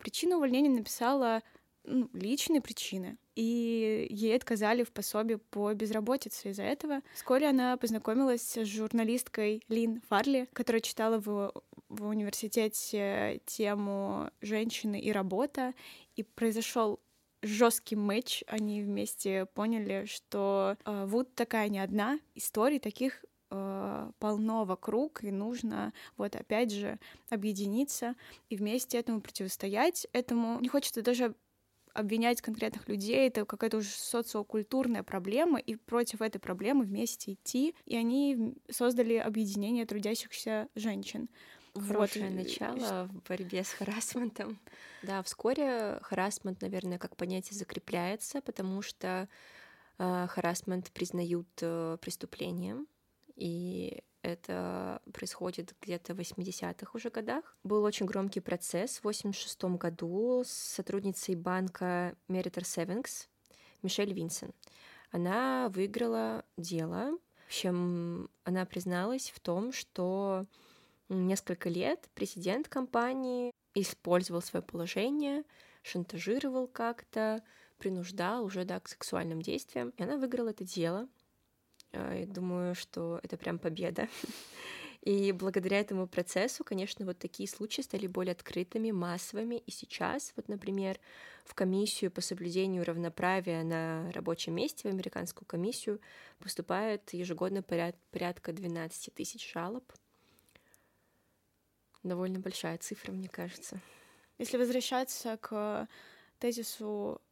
причину 0.00 0.36
увольнения 0.36 0.70
написала 0.70 1.42
ну, 1.84 2.10
личные 2.12 2.60
причины. 2.60 3.18
И 3.34 4.06
ей 4.10 4.34
отказали 4.34 4.82
в 4.82 4.92
пособии 4.92 5.34
по 5.34 5.72
безработице 5.74 6.50
из-за 6.50 6.62
этого. 6.62 7.02
Вскоре 7.14 7.48
она 7.48 7.76
познакомилась 7.76 8.42
с 8.42 8.64
журналисткой 8.64 9.62
Лин 9.68 10.00
Фарли, 10.08 10.48
которая 10.52 10.80
читала 10.80 11.18
в 11.18 11.52
в 11.88 12.06
университете 12.06 13.40
тему 13.46 14.30
женщины 14.40 15.00
и 15.00 15.12
работа, 15.12 15.72
и 16.16 16.22
произошел 16.22 17.00
жесткий 17.42 17.96
матч. 17.96 18.42
Они 18.46 18.82
вместе 18.82 19.46
поняли, 19.46 20.06
что 20.06 20.76
э, 20.84 21.04
Вуд 21.06 21.34
такая 21.34 21.68
не 21.68 21.78
одна, 21.78 22.18
историй 22.34 22.80
таких 22.80 23.24
э, 23.50 24.10
полно 24.18 24.64
вокруг, 24.64 25.24
и 25.24 25.30
нужно 25.30 25.92
вот 26.16 26.36
опять 26.36 26.72
же 26.72 26.98
объединиться 27.30 28.14
и 28.48 28.56
вместе 28.56 28.98
этому 28.98 29.20
противостоять. 29.20 30.06
Этому 30.12 30.60
не 30.60 30.68
хочется 30.68 31.02
даже 31.02 31.34
обвинять 31.96 32.42
конкретных 32.42 32.88
людей, 32.88 33.26
это 33.26 33.44
какая-то 33.44 33.78
уже 33.78 33.88
социокультурная 33.88 35.02
проблема, 35.02 35.58
и 35.58 35.76
против 35.76 36.20
этой 36.20 36.38
проблемы 36.38 36.84
вместе 36.84 37.32
идти. 37.32 37.74
И 37.86 37.96
они 37.96 38.54
создали 38.70 39.14
объединение 39.14 39.86
трудящихся 39.86 40.68
женщин. 40.74 41.28
Хорошее 41.74 42.30
вот. 42.30 42.36
начало 42.36 43.04
в 43.06 43.28
борьбе 43.28 43.64
с 43.64 43.70
харасментом. 43.70 44.58
Да, 45.02 45.22
вскоре 45.22 45.98
харасмент, 46.02 46.62
наверное, 46.62 46.98
как 46.98 47.16
понятие 47.16 47.58
закрепляется, 47.58 48.40
потому 48.40 48.82
что 48.82 49.28
э, 49.98 50.26
харасмент 50.28 50.90
признают 50.92 51.48
э, 51.60 51.98
преступлением, 52.00 52.86
и 53.36 54.02
это 54.22 55.00
происходит 55.12 55.74
где-то 55.80 56.14
в 56.14 56.18
80-х 56.18 56.90
уже 56.94 57.10
годах. 57.10 57.56
Был 57.62 57.84
очень 57.84 58.06
громкий 58.06 58.40
процесс 58.40 58.98
в 58.98 59.04
86 59.04 59.64
году 59.76 60.42
с 60.44 60.50
сотрудницей 60.50 61.36
банка 61.36 62.16
Meritor 62.28 62.64
Savings 62.64 63.28
Мишель 63.82 64.12
Винсен. 64.12 64.52
Она 65.12 65.68
выиграла 65.68 66.44
дело. 66.56 67.16
В 67.44 67.46
общем, 67.46 68.28
она 68.42 68.64
призналась 68.64 69.30
в 69.30 69.38
том, 69.38 69.72
что 69.72 70.46
несколько 71.08 71.68
лет 71.68 72.08
президент 72.14 72.68
компании 72.68 73.52
использовал 73.74 74.42
свое 74.42 74.64
положение, 74.64 75.44
шантажировал 75.82 76.66
как-то, 76.66 77.44
принуждал 77.78 78.44
уже 78.44 78.64
да, 78.64 78.80
к 78.80 78.88
сексуальным 78.88 79.40
действиям. 79.40 79.90
И 79.90 80.02
она 80.02 80.16
выиграла 80.16 80.48
это 80.48 80.64
дело. 80.64 81.08
Я 82.12 82.26
думаю, 82.26 82.74
что 82.74 83.20
это 83.22 83.36
прям 83.36 83.58
победа. 83.58 84.08
И 85.02 85.30
благодаря 85.30 85.78
этому 85.78 86.08
процессу, 86.08 86.64
конечно, 86.64 87.06
вот 87.06 87.18
такие 87.18 87.48
случаи 87.48 87.82
стали 87.82 88.08
более 88.08 88.32
открытыми, 88.32 88.90
массовыми. 88.90 89.62
И 89.66 89.70
сейчас, 89.70 90.32
вот, 90.34 90.48
например, 90.48 90.98
в 91.44 91.54
комиссию 91.54 92.10
по 92.10 92.20
соблюдению 92.20 92.84
равноправия 92.84 93.62
на 93.62 94.10
рабочем 94.12 94.54
месте, 94.54 94.88
в 94.88 94.92
американскую 94.92 95.46
комиссию, 95.46 96.00
поступает 96.40 97.12
ежегодно 97.12 97.62
порядка 97.62 98.52
12 98.52 99.14
тысяч 99.14 99.52
жалоб. 99.52 99.84
Довольно 102.02 102.40
большая 102.40 102.78
цифра, 102.78 103.12
мне 103.12 103.28
кажется. 103.28 103.80
Если 104.38 104.56
возвращаться 104.56 105.36
к 105.40 105.86
тезису 106.40 107.20
Э, 107.20 107.25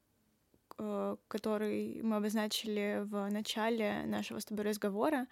который 1.28 2.00
мы 2.02 2.16
обозначили 2.16 3.02
в 3.04 3.28
начале 3.30 4.02
нашего 4.06 4.38
с 4.40 4.44
тобой 4.44 4.64
разговора, 4.64 5.26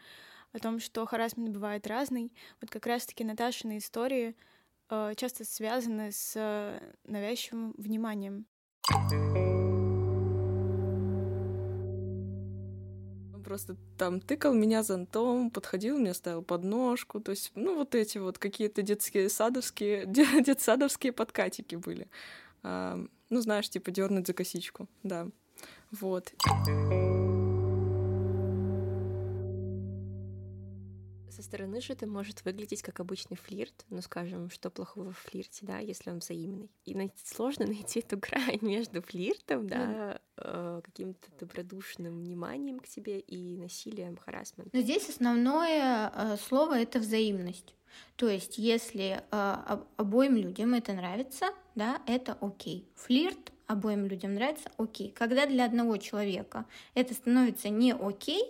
о 0.53 0.59
том, 0.59 0.79
что 0.81 1.07
харасмент 1.07 1.51
бывает 1.51 1.87
разный. 1.87 2.33
Вот 2.61 2.71
как 2.71 2.87
раз-таки 2.87 3.25
Наташины 3.25 3.79
истории 3.79 4.37
э, 4.91 5.15
часто 5.17 5.45
связаны 5.45 6.13
с 6.13 6.81
навязчивым 7.05 7.75
вниманием. 7.79 8.47
просто 13.53 13.77
там 13.99 14.21
тыкал 14.21 14.55
меня 14.55 14.83
зонтом, 14.83 15.51
подходил, 15.51 15.99
мне 15.99 16.15
ставил 16.15 16.43
подножку, 16.43 17.21
то 17.21 17.33
есть, 17.33 17.53
ну, 17.55 17.75
вот 17.75 17.95
эти 17.95 18.17
вот 18.17 18.39
какие-то 18.39 18.81
детские 18.81 19.29
садовские, 19.29 20.07
детсадовские 20.07 21.13
подкатики 21.13 21.75
были 21.75 22.09
ну, 23.33 23.41
знаешь, 23.41 23.69
типа 23.71 23.91
дернуть 23.91 24.27
за 24.27 24.35
косичку, 24.35 24.89
да. 25.03 25.27
Вот. 25.91 26.35
Стороны 31.53 31.83
же 31.83 31.93
это 31.93 32.07
может 32.07 32.47
выглядеть 32.47 32.81
как 32.81 33.01
обычный 33.01 33.37
флирт, 33.37 33.85
ну, 33.91 34.01
скажем, 34.01 34.49
что 34.49 34.71
плохого 34.71 35.13
в 35.13 35.19
флирте, 35.19 35.67
да, 35.67 35.81
если 35.81 36.09
он 36.09 36.21
взаимный. 36.21 36.71
И 36.87 36.95
найти, 36.95 37.23
сложно 37.27 37.67
найти 37.77 38.01
эту 38.01 38.17
грань 38.17 38.59
между 38.63 39.03
флиртом, 39.03 39.67
да, 39.67 40.19
э, 40.39 40.81
каким-то 40.83 41.31
добродушным 41.39 42.21
вниманием 42.21 42.81
к 42.81 42.87
себе 42.87 43.21
и 43.21 43.59
насилием, 43.59 44.17
харасментом. 44.17 44.71
Но 44.73 44.81
здесь 44.81 45.11
основное 45.11 46.11
э, 46.15 46.37
слово— 46.39 46.79
это 46.81 47.01
взаимность. 47.01 47.75
То 48.17 48.31
есть, 48.31 48.57
если 48.57 49.23
э, 49.31 49.77
обоим 49.99 50.37
людям 50.37 50.73
это 50.73 50.95
нравится, 50.95 51.51
да, 51.75 52.01
это 52.07 52.39
окей. 52.41 52.89
Флирт 52.95 53.53
обоим 53.67 54.07
людям 54.07 54.33
нравится, 54.33 54.71
окей. 54.79 55.11
Когда 55.11 55.45
для 55.45 55.67
одного 55.67 55.99
человека 55.99 56.65
это 56.95 57.13
становится 57.13 57.69
не 57.69 57.93
окей, 57.93 58.43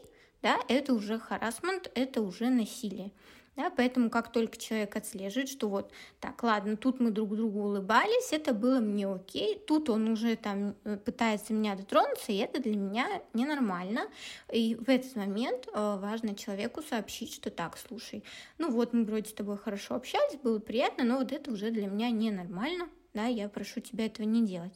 да, 0.42 0.58
это 0.68 0.94
уже 0.94 1.18
харасмент, 1.18 1.90
это 1.94 2.20
уже 2.22 2.50
насилие. 2.50 3.12
Да, 3.54 3.68
поэтому 3.68 4.08
как 4.08 4.32
только 4.32 4.56
человек 4.56 4.96
отслеживает, 4.96 5.50
что 5.50 5.68
вот, 5.68 5.92
так, 6.20 6.42
ладно, 6.42 6.74
тут 6.78 7.00
мы 7.00 7.10
друг 7.10 7.36
другу 7.36 7.64
улыбались, 7.64 8.32
это 8.32 8.54
было 8.54 8.80
мне 8.80 9.06
окей, 9.06 9.58
тут 9.58 9.90
он 9.90 10.08
уже 10.08 10.36
там 10.36 10.74
э, 10.84 10.96
пытается 10.96 11.52
меня 11.52 11.76
дотронуться, 11.76 12.32
и 12.32 12.36
это 12.36 12.62
для 12.62 12.76
меня 12.76 13.22
ненормально. 13.34 14.08
И 14.50 14.74
в 14.74 14.88
этот 14.88 15.14
момент 15.16 15.68
э, 15.68 15.98
важно 16.00 16.34
человеку 16.34 16.80
сообщить, 16.80 17.34
что 17.34 17.50
так, 17.50 17.76
слушай, 17.76 18.24
ну 18.56 18.70
вот 18.70 18.94
мы 18.94 19.04
вроде 19.04 19.28
с 19.28 19.34
тобой 19.34 19.58
хорошо 19.58 19.96
общались, 19.96 20.38
было 20.42 20.58
приятно, 20.58 21.04
но 21.04 21.18
вот 21.18 21.30
это 21.30 21.52
уже 21.52 21.70
для 21.70 21.88
меня 21.88 22.08
ненормально, 22.08 22.88
да, 23.14 23.26
я 23.26 23.48
прошу 23.48 23.80
тебя 23.80 24.06
этого 24.06 24.26
не 24.26 24.46
делать. 24.46 24.72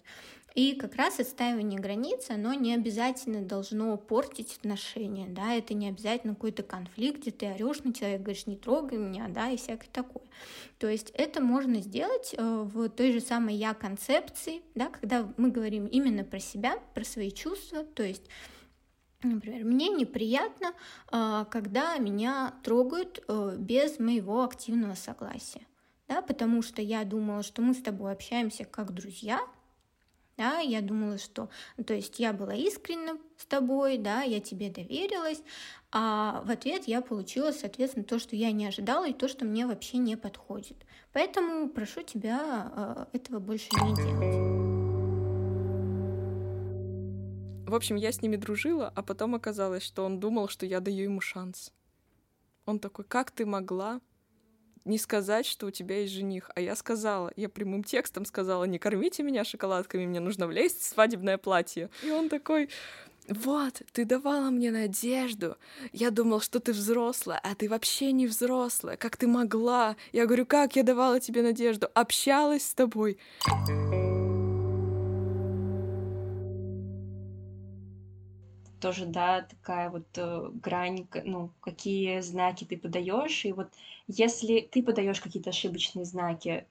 И 0.57 0.75
как 0.75 0.95
раз 0.95 1.21
отстаивание 1.21 1.79
границ, 1.79 2.31
оно 2.31 2.55
не 2.55 2.73
обязательно 2.73 3.43
должно 3.43 3.95
портить 3.99 4.57
отношения, 4.57 5.27
да, 5.29 5.53
это 5.53 5.75
не 5.75 5.87
обязательно 5.87 6.35
какой-то 6.35 6.63
конфликт, 6.63 7.21
где 7.21 7.31
ты 7.31 7.47
орешь 7.47 7.85
на 7.85 7.93
человека, 7.93 8.23
говоришь, 8.23 8.47
не 8.47 8.57
трогай 8.57 8.97
меня, 8.97 9.29
да, 9.29 9.51
и 9.51 9.59
всякое 9.59 9.91
такое. 9.93 10.25
То 10.79 10.89
есть 10.89 11.11
это 11.11 11.43
можно 11.43 11.83
сделать 11.83 12.35
э, 12.35 12.43
в 12.43 12.89
той 12.89 13.13
же 13.13 13.21
самой 13.21 13.55
я-концепции, 13.55 14.63
да, 14.75 14.89
когда 14.89 15.31
мы 15.37 15.51
говорим 15.51 15.87
именно 15.89 16.25
про 16.25 16.41
себя, 16.41 16.79
про 16.95 17.05
свои 17.05 17.31
чувства, 17.31 17.85
то 17.85 18.03
есть 18.03 18.25
Например, 19.23 19.65
мне 19.65 19.89
неприятно, 19.89 20.73
э, 21.11 21.45
когда 21.51 21.99
меня 21.99 22.55
трогают 22.63 23.25
э, 23.27 23.57
без 23.59 23.99
моего 23.99 24.45
активного 24.45 24.95
согласия, 24.95 25.67
да, 26.09 26.23
потому 26.23 26.63
что 26.63 26.83
я 26.83 27.05
думала, 27.05 27.43
что 27.43 27.63
мы 27.63 27.75
с 27.75 27.83
тобой 27.83 28.13
общаемся 28.13 28.65
как 28.65 28.93
друзья, 28.93 29.41
да, 30.37 30.59
я 30.59 30.83
думала, 30.83 31.17
что, 31.17 31.49
ну, 31.79 31.85
то 31.85 31.95
есть 31.95 32.19
я 32.19 32.35
была 32.35 32.55
искренна 32.55 33.19
с 33.39 33.47
тобой, 33.47 33.97
да, 33.97 34.21
я 34.21 34.41
тебе 34.41 34.69
доверилась, 34.69 35.43
а 35.91 36.43
в 36.45 36.51
ответ 36.51 36.87
я 36.87 37.01
получила, 37.01 37.53
соответственно, 37.53 38.05
то, 38.05 38.19
что 38.19 38.37
я 38.37 38.53
не 38.53 38.67
ожидала 38.67 39.09
и 39.09 39.15
то, 39.15 39.29
что 39.29 39.47
мне 39.47 39.67
вообще 39.67 39.97
не 39.97 40.17
подходит. 40.17 40.77
Поэтому 41.13 41.71
прошу 41.71 42.03
тебя 42.03 43.07
э, 43.13 43.17
этого 43.17 43.39
больше 43.39 43.69
не 43.73 43.97
делать. 43.97 44.67
В 47.67 47.75
общем, 47.75 47.97
я 47.97 48.13
с 48.13 48.21
ними 48.21 48.37
дружила, 48.37 48.93
а 48.95 49.03
потом 49.03 49.35
оказалось, 49.35 49.83
что 49.83 50.05
он 50.05 50.21
думал, 50.21 50.49
что 50.49 50.67
я 50.67 50.81
даю 50.81 51.05
ему 51.05 51.21
шанс. 51.21 51.73
Он 52.67 52.79
такой, 52.79 53.07
как 53.07 53.31
ты 53.31 53.47
могла 53.47 54.01
не 54.87 54.99
сказать, 54.99 55.47
что 55.47 55.67
у 55.67 55.71
тебя 55.71 56.01
есть 56.01 56.15
жених. 56.15 56.51
А 56.55 56.61
я 56.61 56.77
сказала, 56.77 57.33
я 57.37 57.49
прямым 57.49 57.85
текстом 57.85 58.25
сказала, 58.25 58.65
не 58.65 58.79
кормите 58.79 59.23
меня 59.23 59.45
шоколадками, 59.45 60.07
мне 60.07 60.21
нужно 60.21 60.47
влезть 60.47 60.81
в 60.81 60.85
свадебное 60.85 61.39
платье. 61.39 61.91
И 62.03 62.11
он 62.11 62.29
такой, 62.29 62.71
вот, 63.29 63.83
ты 63.93 64.05
давала 64.05 64.51
мне 64.51 64.71
надежду. 64.71 65.57
Я 65.93 66.11
думал, 66.11 66.41
что 66.41 66.61
ты 66.61 66.73
взрослая, 66.73 67.41
а 67.43 67.55
ты 67.55 67.69
вообще 67.69 68.13
не 68.13 68.27
взрослая. 68.27 68.97
Как 68.97 69.17
ты 69.17 69.27
могла? 69.27 69.97
Я 70.13 70.27
говорю, 70.27 70.47
как 70.47 70.77
я 70.77 70.83
давала 70.83 71.19
тебе 71.19 71.43
надежду? 71.43 71.89
Общалась 71.95 72.65
с 72.65 72.75
тобой. 72.75 73.19
Тоже, 78.87 79.05
да, 79.07 79.43
такая 79.43 79.91
вот 79.91 80.07
э, 80.17 80.51
грань, 80.63 81.09
ну, 81.25 81.51
какие 81.61 82.21
знаки 82.21 82.63
ты 82.65 82.77
подаешь, 82.79 83.45
и 83.45 83.51
вот 83.53 83.75
если 84.07 84.61
ты 84.61 84.81
подаешь 84.81 85.21
какие-то 85.21 85.51
ошибочные 85.51 86.05
знаки, 86.05 86.69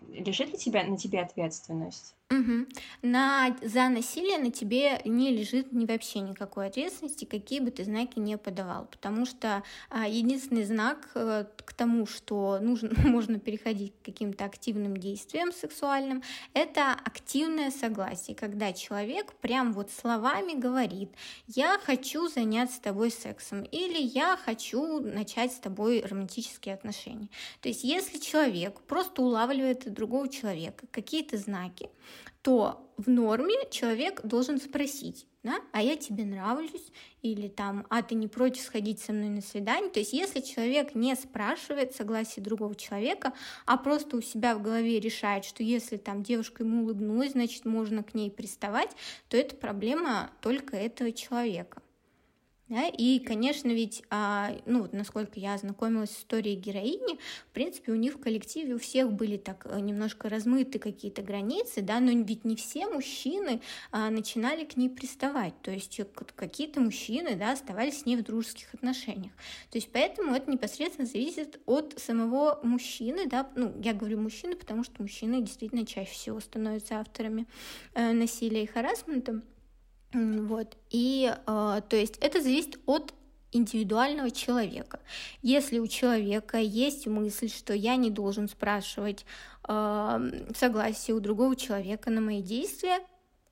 лежит 0.00 0.48
ли 0.50 0.56
тебя, 0.56 0.82
на 0.84 0.96
тебе 0.96 1.20
ответственность? 1.20 2.17
Угу. 2.30 2.66
На, 3.00 3.56
за 3.62 3.88
насилие 3.88 4.38
на 4.38 4.50
тебе 4.50 5.00
не 5.06 5.30
лежит 5.30 5.72
ни 5.72 5.86
вообще 5.86 6.20
никакой 6.20 6.66
ответственности, 6.66 7.24
какие 7.24 7.60
бы 7.60 7.70
ты 7.70 7.84
знаки 7.84 8.18
не 8.18 8.36
подавал, 8.36 8.84
потому 8.84 9.24
что 9.24 9.62
а, 9.88 10.06
единственный 10.06 10.64
знак 10.64 11.08
а, 11.14 11.46
к 11.56 11.72
тому, 11.72 12.06
что 12.06 12.58
нужно, 12.60 12.90
можно 13.08 13.38
переходить 13.38 13.94
к 13.94 14.04
каким-то 14.04 14.44
активным 14.44 14.98
действиям 14.98 15.52
сексуальным, 15.52 16.22
это 16.52 16.92
активное 16.92 17.70
согласие, 17.70 18.36
когда 18.36 18.74
человек 18.74 19.32
прям 19.36 19.72
вот 19.72 19.90
словами 19.90 20.52
говорит, 20.52 21.10
я 21.46 21.78
хочу 21.82 22.28
заняться 22.28 22.76
с 22.76 22.80
тобой 22.80 23.10
сексом 23.10 23.62
или 23.62 24.02
я 24.02 24.36
хочу 24.36 25.00
начать 25.00 25.52
с 25.52 25.60
тобой 25.60 26.02
романтические 26.02 26.74
отношения. 26.74 27.30
То 27.62 27.70
есть 27.70 27.84
если 27.84 28.18
человек 28.18 28.82
просто 28.82 29.22
улавливает 29.22 29.90
другого 29.90 30.28
человека 30.28 30.86
какие-то 30.90 31.38
знаки, 31.38 31.88
то 32.48 32.90
в 32.96 33.10
норме 33.10 33.56
человек 33.70 34.22
должен 34.24 34.58
спросить, 34.58 35.26
да, 35.42 35.58
а 35.70 35.82
я 35.82 35.96
тебе 35.96 36.24
нравлюсь, 36.24 36.92
или 37.20 37.46
там, 37.46 37.86
а 37.90 38.00
ты 38.00 38.14
не 38.14 38.26
против 38.26 38.62
сходить 38.62 39.00
со 39.00 39.12
мной 39.12 39.28
на 39.28 39.42
свидание. 39.42 39.90
То 39.90 40.00
есть 40.00 40.14
если 40.14 40.40
человек 40.40 40.94
не 40.94 41.14
спрашивает 41.14 41.94
согласия 41.94 42.40
другого 42.40 42.74
человека, 42.74 43.34
а 43.66 43.76
просто 43.76 44.16
у 44.16 44.22
себя 44.22 44.54
в 44.54 44.62
голове 44.62 44.98
решает, 44.98 45.44
что 45.44 45.62
если 45.62 45.98
там 45.98 46.22
девушка 46.22 46.64
ему 46.64 46.84
улыбнулась, 46.84 47.32
значит 47.32 47.66
можно 47.66 48.02
к 48.02 48.14
ней 48.14 48.30
приставать, 48.30 48.92
то 49.28 49.36
это 49.36 49.54
проблема 49.54 50.30
только 50.40 50.74
этого 50.74 51.12
человека. 51.12 51.82
Да? 52.68 52.86
И, 52.86 53.18
конечно, 53.18 53.68
ведь, 53.68 54.02
а, 54.10 54.52
ну, 54.66 54.82
вот 54.82 54.92
насколько 54.92 55.40
я 55.40 55.54
ознакомилась 55.54 56.10
с 56.10 56.18
историей 56.18 56.56
героини, 56.56 57.18
в 57.48 57.52
принципе, 57.52 57.92
у 57.92 57.94
них 57.94 58.14
в 58.14 58.20
коллективе 58.20 58.74
у 58.74 58.78
всех 58.78 59.12
были 59.12 59.38
так 59.38 59.66
э, 59.68 59.80
немножко 59.80 60.28
размыты 60.28 60.78
какие-то 60.78 61.22
границы, 61.22 61.80
да, 61.80 61.98
но 62.00 62.10
ведь 62.10 62.44
не 62.44 62.56
все 62.56 62.86
мужчины 62.88 63.62
а, 63.90 64.10
начинали 64.10 64.64
к 64.64 64.76
ней 64.76 64.90
приставать, 64.90 65.54
то 65.62 65.70
есть 65.70 66.00
какие-то 66.36 66.80
мужчины, 66.80 67.36
да, 67.36 67.52
оставались 67.52 68.00
с 68.00 68.06
ней 68.06 68.16
в 68.16 68.22
дружеских 68.22 68.72
отношениях. 68.74 69.32
То 69.70 69.78
есть 69.78 69.88
поэтому 69.90 70.34
это 70.34 70.50
непосредственно 70.50 71.06
зависит 71.06 71.60
от 71.64 71.98
самого 71.98 72.60
мужчины, 72.62 73.26
да, 73.26 73.48
ну, 73.54 73.72
я 73.82 73.94
говорю 73.94 74.20
мужчины, 74.20 74.56
потому 74.56 74.84
что 74.84 75.00
мужчины 75.00 75.40
действительно 75.40 75.86
чаще 75.86 76.12
всего 76.12 76.40
становятся 76.40 77.00
авторами 77.00 77.46
э, 77.94 78.12
насилия 78.12 78.64
и 78.64 78.66
харасмента. 78.66 79.42
Вот. 80.12 80.76
И, 80.90 81.32
э, 81.34 81.80
то 81.88 81.96
есть, 81.96 82.16
это 82.18 82.40
зависит 82.40 82.78
от 82.86 83.12
индивидуального 83.52 84.30
человека. 84.30 85.00
Если 85.42 85.78
у 85.78 85.86
человека 85.86 86.58
есть 86.58 87.06
мысль, 87.06 87.48
что 87.48 87.72
я 87.74 87.96
не 87.96 88.10
должен 88.10 88.48
спрашивать 88.48 89.24
э, 89.68 90.50
согласие 90.54 91.16
у 91.16 91.20
другого 91.20 91.56
человека 91.56 92.10
на 92.10 92.20
мои 92.20 92.42
действия, 92.42 93.00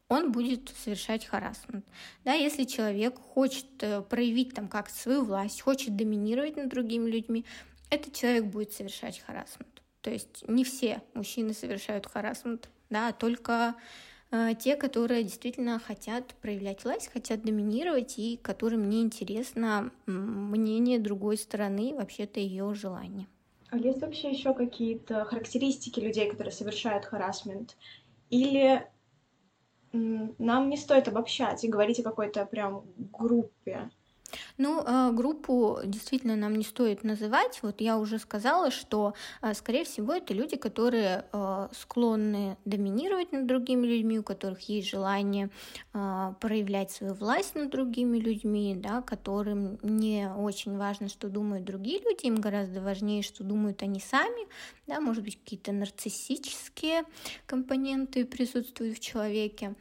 он 0.09 0.33
будет 0.33 0.73
совершать 0.85 1.25
харасмент. 1.25 1.85
Да, 2.25 2.33
если 2.33 2.65
человек 2.65 3.19
хочет 3.19 3.67
э, 3.81 4.03
проявить 4.03 4.55
там 4.55 4.69
как 4.69 4.89
свою 4.89 5.25
власть, 5.25 5.61
хочет 5.61 5.97
доминировать 5.97 6.57
над 6.57 6.69
другими 6.69 7.11
людьми, 7.11 7.45
этот 7.91 8.15
человек 8.15 8.45
будет 8.45 8.73
совершать 8.73 9.19
харасмент. 9.21 9.83
То 10.03 10.11
есть 10.11 10.45
не 10.49 10.65
все 10.65 11.03
мужчины 11.15 11.53
совершают 11.53 12.07
харасмент, 12.07 12.69
да, 12.89 13.13
только 13.13 13.75
Э, 13.75 13.81
те, 14.59 14.77
которые 14.77 15.23
действительно 15.23 15.79
хотят 15.79 16.35
проявлять 16.43 16.85
власть, 16.85 17.11
хотят 17.13 17.43
доминировать, 17.43 18.19
и 18.19 18.37
которым 18.37 18.89
не 18.89 19.03
интересно 19.03 19.93
мнение 20.07 20.99
другой 20.99 21.37
стороны, 21.37 21.95
вообще-то 21.95 22.41
ее 22.41 22.75
желание. 22.75 23.27
А 23.71 23.79
есть 23.79 24.01
вообще 24.01 24.31
еще 24.31 24.55
какие-то 24.55 25.25
характеристики 25.25 26.01
людей, 26.01 26.31
которые 26.31 26.53
совершают 26.53 27.05
харасмент? 27.05 27.77
Или 28.31 28.87
нам 29.93 30.69
не 30.69 30.77
стоит 30.77 31.09
обобщать 31.09 31.65
и 31.65 31.69
говорить 31.69 32.01
о 32.01 32.05
какой-то 32.05 32.47
прям 32.47 32.85
группе? 32.97 33.91
Ну, 34.59 34.83
а, 34.85 35.11
группу 35.13 35.81
действительно 35.85 36.37
нам 36.37 36.57
не 36.57 36.65
стоит 36.65 37.05
называть. 37.05 37.61
Вот 37.63 37.81
я 37.81 37.99
уже 37.99 38.19
сказала, 38.19 38.71
что, 38.71 39.15
а, 39.41 39.55
скорее 39.55 39.85
всего, 39.85 40.15
это 40.15 40.35
люди, 40.35 40.57
которые 40.57 41.25
а, 41.33 41.71
склонны 41.73 42.57
доминировать 42.65 43.33
над 43.33 43.47
другими 43.47 43.87
людьми, 43.87 44.19
у 44.19 44.23
которых 44.23 44.61
есть 44.69 44.89
желание 44.89 45.51
проявлять 45.93 46.91
свою 46.91 47.15
власть 47.15 47.55
над 47.55 47.71
другими 47.71 48.19
людьми, 48.19 48.75
да, 48.77 49.03
которым 49.03 49.79
не 49.83 50.29
очень 50.31 50.77
важно, 50.77 51.09
что 51.09 51.29
думают 51.29 51.65
другие 51.65 52.01
люди, 52.01 52.27
им 52.27 52.37
гораздо 52.37 52.81
важнее, 52.81 53.23
что 53.23 53.45
думают 53.45 53.83
они 53.83 54.01
сами, 54.01 54.47
да, 54.87 55.01
может 55.01 55.25
быть, 55.25 55.39
какие-то 55.39 55.73
нарциссические 55.73 57.05
компоненты 57.47 58.25
присутствуют 58.25 58.99
в 58.99 59.01
человеке. 59.01 59.75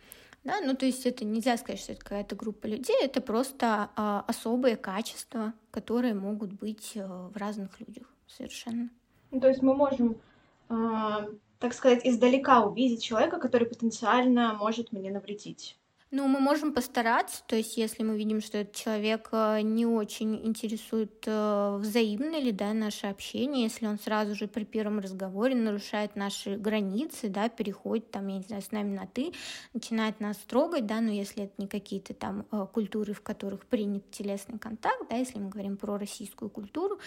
Да, 0.45 0.61
ну 0.63 0.75
то 0.75 0.85
есть 0.85 1.07
это 1.07 1.25
нельзя 1.25 1.57
сказать, 1.57 1.81
что 1.81 1.93
это 1.93 2.03
какая-то 2.03 2.35
группа 2.35 2.67
людей, 2.67 2.95
это 3.01 3.19
просто 3.19 3.89
а, 3.95 4.23
особые 4.27 4.77
качества, 4.77 5.53
которые 5.71 6.13
могут 6.13 6.53
быть 6.53 6.93
а, 6.95 7.29
в 7.29 7.35
разных 7.35 7.79
людях 7.79 8.07
совершенно. 8.27 8.89
Ну, 9.31 9.39
то 9.39 9.47
есть 9.47 9.63
мы 9.63 9.73
можем, 9.73 10.17
а, 10.69 11.25
так 11.57 11.73
сказать, 11.73 12.05
издалека 12.05 12.63
увидеть 12.63 13.03
человека, 13.03 13.39
который 13.39 13.67
потенциально 13.67 14.53
может 14.53 14.91
мне 14.91 15.09
навредить. 15.11 15.79
Ну, 16.11 16.27
мы 16.27 16.39
можем 16.39 16.71
постараться, 16.71 17.41
то 17.47 17.55
есть 17.55 17.77
если 17.77 18.03
мы 18.03 18.15
видим, 18.15 18.39
что 18.39 18.59
этот 18.59 18.75
человек 18.75 19.29
э, 19.31 19.61
не 19.61 19.87
очень 19.87 20.45
интересует 20.45 21.23
э, 21.25 21.77
взаимно 21.79 22.39
ли, 22.39 22.51
да, 22.51 22.73
наше 22.73 23.07
общение, 23.07 23.63
если 23.63 23.87
он 23.87 23.97
сразу 23.97 24.35
же 24.35 24.47
при 24.47 24.65
первом 24.65 24.99
разговоре 24.99 25.55
нарушает 25.55 26.15
наши 26.15 26.57
границы, 26.57 27.27
да, 27.27 27.49
переходит 27.49 28.11
там, 28.11 28.27
я 28.27 28.37
не 28.37 28.43
знаю, 28.43 28.61
с 28.61 28.71
нами 28.71 28.95
на 28.95 29.07
«ты», 29.07 29.33
начинает 29.73 30.19
нас 30.19 30.37
трогать, 30.37 30.85
да, 30.85 31.01
но 31.01 31.11
если 31.11 31.45
это 31.45 31.53
не 31.57 31.67
какие-то 31.67 32.13
там 32.13 32.45
э, 32.51 32.67
культуры, 32.71 33.13
в 33.13 33.21
которых 33.21 33.65
принят 33.65 34.09
телесный 34.11 34.59
контакт, 34.59 35.09
да, 35.09 35.15
если 35.15 35.39
мы 35.39 35.49
говорим 35.49 35.75
про 35.75 35.97
российскую 35.97 36.51
культуру, 36.51 36.99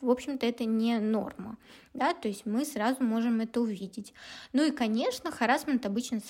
в 0.00 0.10
общем-то, 0.10 0.46
это 0.46 0.64
не 0.64 0.98
норма, 0.98 1.58
да, 1.92 2.14
то 2.14 2.26
есть 2.26 2.46
мы 2.46 2.64
сразу 2.64 3.02
можем 3.02 3.38
это 3.40 3.60
увидеть. 3.60 4.14
Ну 4.54 4.64
и, 4.64 4.70
конечно, 4.70 5.30
харасмент 5.30 5.84
обычно 5.84 6.20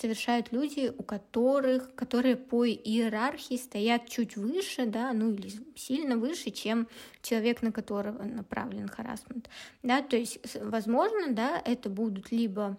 совершают 0.00 0.52
люди, 0.52 0.92
у 0.96 1.02
которых 1.02 1.71
которых, 1.72 1.94
которые 1.94 2.36
по 2.36 2.66
иерархии 2.66 3.56
стоят 3.56 4.08
чуть 4.08 4.36
выше, 4.36 4.86
да, 4.86 5.12
ну 5.12 5.30
или 5.30 5.50
сильно 5.74 6.16
выше, 6.16 6.50
чем 6.50 6.88
человек, 7.22 7.62
на 7.62 7.72
которого 7.72 8.22
направлен 8.22 8.88
харасмент. 8.88 9.48
Да, 9.82 10.02
то 10.02 10.16
есть, 10.16 10.38
возможно, 10.60 11.32
да, 11.32 11.62
это 11.64 11.88
будут 11.88 12.32
либо 12.32 12.78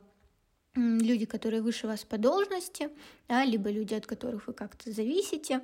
люди, 0.76 1.26
которые 1.26 1.62
выше 1.62 1.88
вас 1.88 2.04
по 2.04 2.18
должности, 2.18 2.90
да, 3.28 3.46
либо 3.46 3.70
люди, 3.70 3.94
от 3.94 4.06
которых 4.06 4.48
вы 4.48 4.54
как-то 4.54 4.92
зависите, 4.92 5.62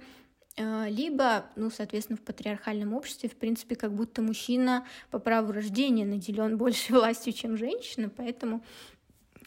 а, 0.58 0.88
либо, 0.88 1.46
ну, 1.56 1.70
соответственно, 1.72 2.18
в 2.18 2.22
патриархальном 2.22 2.94
обществе, 2.94 3.30
в 3.30 3.36
принципе, 3.36 3.76
как 3.76 3.94
будто 3.94 4.22
мужчина 4.22 4.86
по 5.10 5.20
праву 5.20 5.52
рождения 5.52 6.06
наделен 6.06 6.58
большей 6.64 6.96
властью, 6.96 7.34
чем 7.34 7.58
женщина, 7.58 8.10
поэтому 8.10 8.64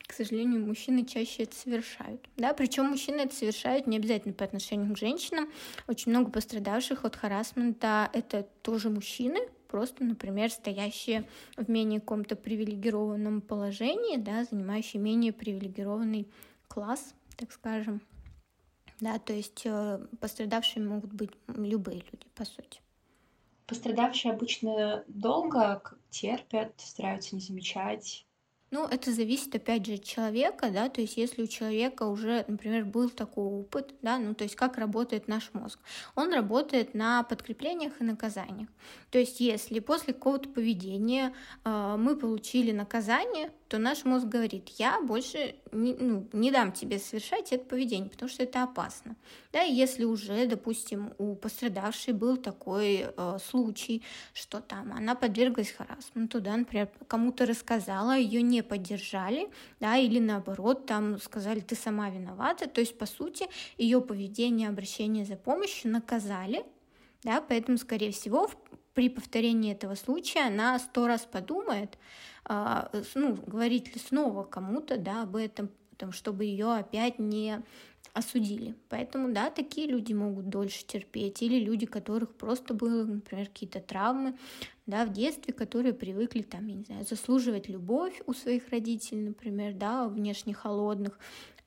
к 0.07 0.12
сожалению, 0.12 0.65
мужчины 0.67 1.05
чаще 1.05 1.45
это 1.45 1.55
совершают. 1.57 2.29
Да? 2.37 2.53
Причем 2.55 2.87
мужчины 2.87 3.23
это 3.23 3.35
совершают 3.35 3.87
не 3.87 3.97
обязательно 3.97 4.35
по 4.35 4.45
отношению 4.45 4.95
к 4.95 4.99
женщинам. 4.99 5.51
Очень 5.88 6.11
много 6.12 6.31
пострадавших 6.31 7.05
от 7.05 7.17
харасмента 7.17 8.11
это 8.12 8.43
тоже 8.62 8.91
мужчины, 8.91 9.41
просто, 9.69 10.05
например, 10.05 10.51
стоящие 10.51 11.27
в 11.57 11.71
менее 11.71 12.01
каком-то 12.01 12.37
привилегированном 12.37 13.41
положении, 13.41 14.19
да, 14.19 14.45
занимающие 14.45 15.01
менее 15.01 15.33
привилегированный 15.33 16.29
класс, 16.69 17.15
так 17.37 17.53
скажем. 17.53 18.03
Да, 19.01 19.19
то 19.19 19.33
есть 19.33 19.62
э, 19.65 20.07
пострадавшими 20.21 20.87
могут 20.87 21.12
быть 21.12 21.31
любые 21.49 21.99
люди, 21.99 22.27
по 22.35 22.45
сути. 22.45 22.81
Пострадавшие 23.67 24.33
обычно 24.33 25.03
долго 25.09 25.83
терпят, 26.11 26.73
стараются 26.77 27.35
не 27.35 27.41
замечать 27.41 28.27
ну, 28.73 28.87
это 28.87 29.13
зависит, 29.13 29.55
опять 29.55 29.85
же, 29.85 29.95
от 29.95 30.03
человека, 30.03 30.71
да, 30.71 30.89
то 30.89 31.03
есть 31.03 31.19
если 31.19 31.43
у 31.43 31.47
человека 31.47 32.05
уже, 32.05 32.45
например, 32.49 32.87
был 32.87 33.11
такой 33.11 33.45
опыт, 33.45 33.95
да, 34.01 34.19
ну, 34.19 34.35
то 34.35 34.45
есть 34.45 34.57
как 34.57 34.79
работает 34.79 35.29
наш 35.29 35.51
мозг. 35.53 35.79
Он 36.15 36.33
работает 36.33 36.95
на 36.95 37.23
подкреплениях 37.23 38.01
и 38.01 38.05
наказаниях. 38.05 38.71
То 39.11 39.19
есть 39.19 39.41
если 39.41 39.79
после 39.81 40.15
какого-то 40.15 40.49
поведения 40.49 41.35
э, 41.65 41.97
мы 41.99 42.17
получили 42.17 42.73
наказание, 42.73 43.51
то 43.69 43.79
наш 43.79 44.05
мозг 44.05 44.27
говорит, 44.27 44.69
я 44.79 45.01
больше 45.01 45.55
не, 45.73 45.95
ну, 45.95 46.29
не 46.33 46.51
дам 46.51 46.73
тебе 46.73 46.99
совершать 46.99 47.53
это 47.53 47.65
поведение, 47.65 48.11
потому 48.11 48.31
что 48.31 48.43
это 48.43 48.63
опасно. 48.63 49.17
Да, 49.53 49.63
и 49.63 49.73
если 49.73 50.05
уже, 50.05 50.47
допустим, 50.47 51.15
у 51.19 51.35
пострадавшей 51.35 52.13
был 52.13 52.37
такой 52.37 53.07
э, 53.07 53.39
случай, 53.51 54.03
что 54.35 54.61
там 54.61 54.93
она 54.93 55.15
подверглась 55.15 55.71
харасменту, 55.71 56.41
да, 56.41 56.57
например, 56.57 56.89
кому-то 57.07 57.47
рассказала, 57.47 58.17
ее 58.17 58.43
не 58.43 58.62
поддержали, 58.62 59.48
да, 59.81 59.96
или 59.96 60.18
наоборот, 60.18 60.87
там 60.87 61.18
сказали, 61.20 61.61
ты 61.61 61.75
сама 61.75 62.11
виновата, 62.11 62.68
то 62.68 62.81
есть, 62.81 62.96
по 62.98 63.07
сути, 63.07 63.48
ее 63.79 64.01
поведение, 64.01 64.68
обращение 64.68 65.25
за 65.25 65.37
помощью 65.37 65.90
наказали, 65.90 66.64
да, 67.22 67.40
поэтому, 67.40 67.79
скорее 67.79 68.12
всего, 68.12 68.51
при 68.94 69.09
повторении 69.09 69.72
этого 69.72 69.94
случая 69.94 70.46
она 70.46 70.79
сто 70.79 71.07
раз 71.07 71.22
подумает, 71.22 71.98
а, 72.44 72.90
ну, 73.14 73.35
говорить 73.46 73.94
ли 73.94 74.01
снова 74.01 74.44
кому-то 74.44 74.98
да, 74.98 75.22
об 75.22 75.37
этом, 75.37 75.70
чтобы 76.11 76.44
ее 76.44 76.75
опять 76.75 77.18
не 77.18 77.62
осудили. 78.12 78.75
Поэтому, 78.88 79.33
да, 79.33 79.51
такие 79.51 79.87
люди 79.87 80.12
могут 80.12 80.48
дольше 80.48 80.85
терпеть. 80.87 81.42
Или 81.42 81.59
люди, 81.64 81.87
которых 81.87 82.35
просто 82.35 82.75
было, 82.75 83.05
например, 83.05 83.46
какие-то 83.46 83.81
травмы, 83.81 84.37
да, 84.87 85.07
в 85.07 85.12
детстве, 85.12 85.55
которые 85.55 85.94
привыкли, 85.94 86.42
там, 86.42 86.66
я 86.66 86.75
не 86.75 86.85
знаю, 86.85 87.05
заслуживать 87.05 87.68
любовь 87.68 88.20
у 88.27 88.35
своих 88.35 88.68
родителей, 88.68 89.22
например, 89.22 89.75
да, 89.75 90.09
внешне 90.09 90.53
холодных, 90.53 91.18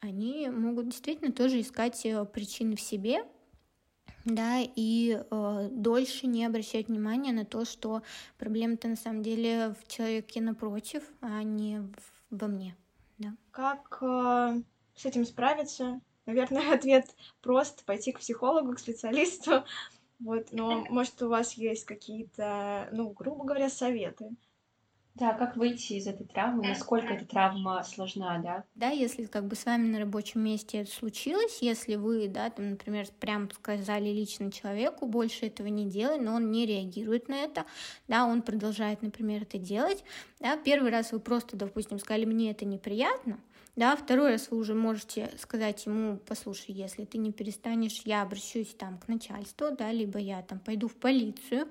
они 0.02 0.50
могут 0.50 0.90
действительно 0.90 1.32
тоже 1.32 1.62
искать 1.62 2.06
э, 2.06 2.26
причины 2.26 2.76
в 2.76 2.82
себе, 2.82 3.26
да, 4.24 4.60
и 4.60 5.20
э, 5.20 5.70
дольше 5.72 6.28
не 6.28 6.46
обращать 6.46 6.88
внимания 6.88 7.32
на 7.32 7.46
то, 7.46 7.66
что 7.66 8.04
проблема-то 8.38 8.88
на 8.88 8.96
самом 8.96 9.24
деле 9.24 9.76
в 9.82 9.88
человеке 9.88 10.42
напротив, 10.42 11.04
а 11.22 11.42
не 11.44 11.80
в, 11.80 12.38
во 12.38 12.48
мне, 12.48 12.76
да. 13.18 13.36
Как 13.52 13.98
э, 14.02 14.62
с 14.96 15.06
этим 15.06 15.26
справиться? 15.26 16.02
Наверное, 16.26 16.74
ответ 16.74 17.16
прост— 17.42 17.84
пойти 17.86 18.12
к 18.12 18.20
психологу, 18.20 18.74
к 18.74 18.80
специалисту, 18.80 19.64
вот, 20.20 20.48
но, 20.52 20.86
может, 20.90 21.22
у 21.22 21.30
вас 21.30 21.54
есть 21.54 21.86
какие-то, 21.86 22.88
ну, 22.92 23.10
грубо 23.10 23.44
говоря, 23.44 23.70
советы? 23.70 24.30
Да, 25.16 25.34
как 25.34 25.56
выйти 25.56 25.94
из 25.94 26.08
этой 26.08 26.26
травмы, 26.26 26.68
насколько 26.68 27.14
эта 27.14 27.26
травма 27.26 27.82
сложна, 27.84 28.38
да? 28.40 28.66
Да, 28.76 28.90
если 28.90 29.26
как 29.26 29.46
бы 29.46 29.56
с 29.56 29.66
вами 29.66 29.88
на 29.88 30.00
рабочем 30.00 30.42
месте 30.42 30.80
это 30.80 30.92
случилось, 30.92 31.60
если 31.62 31.96
вы, 31.96 32.28
да, 32.28 32.50
там, 32.50 32.72
например, 32.72 33.08
прям 33.22 33.50
сказали 33.52 34.10
лично 34.10 34.52
человеку, 34.52 35.06
больше 35.06 35.46
этого 35.46 35.68
не 35.68 35.90
делай, 35.90 36.20
но 36.20 36.36
он 36.36 36.52
не 36.52 36.66
реагирует 36.66 37.30
на 37.30 37.36
это, 37.36 37.66
да, 38.10 38.26
он 38.26 38.42
продолжает, 38.42 39.02
например, 39.02 39.44
это 39.44 39.58
делать, 39.58 40.04
да, 40.42 40.58
первый 40.58 40.92
раз 40.92 41.14
вы 41.14 41.22
просто, 41.22 41.56
допустим, 41.56 41.98
сказали, 41.98 42.26
мне 42.26 42.52
это 42.52 42.66
неприятно, 42.66 43.40
да, 43.76 43.96
второй 43.96 44.32
раз 44.32 44.50
вы 44.52 44.58
уже 44.58 44.74
можете 44.74 45.30
сказать 45.38 45.86
ему, 45.86 46.18
послушай, 46.26 46.72
если 46.72 47.06
ты 47.06 47.18
не 47.18 47.32
перестанешь, 47.32 48.02
я 48.06 48.22
обращусь 48.22 48.74
там 48.74 48.98
к 48.98 49.08
начальству, 49.08 49.68
да, 49.78 49.92
либо 49.92 50.18
я 50.18 50.42
там 50.42 50.60
пойду 50.60 50.88
в 50.88 50.96
полицию, 50.96 51.68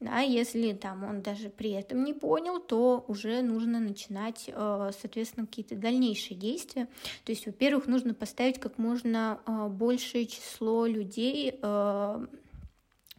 да, 0.00 0.20
если 0.20 0.72
там 0.72 1.04
он 1.04 1.20
даже 1.20 1.50
при 1.50 1.72
этом 1.72 2.04
не 2.04 2.14
понял, 2.14 2.58
то 2.58 3.04
уже 3.06 3.42
нужно 3.42 3.80
начинать, 3.80 4.44
э, 4.48 4.90
соответственно, 4.98 5.46
какие-то 5.46 5.74
дальнейшие 5.74 6.38
действия. 6.38 6.88
То 7.24 7.32
есть, 7.32 7.44
во-первых, 7.44 7.86
нужно 7.86 8.14
поставить 8.14 8.58
как 8.58 8.78
можно 8.78 9.40
э, 9.44 9.68
большее 9.68 10.26
число 10.26 10.86
людей 10.86 11.58
э, 11.60 12.26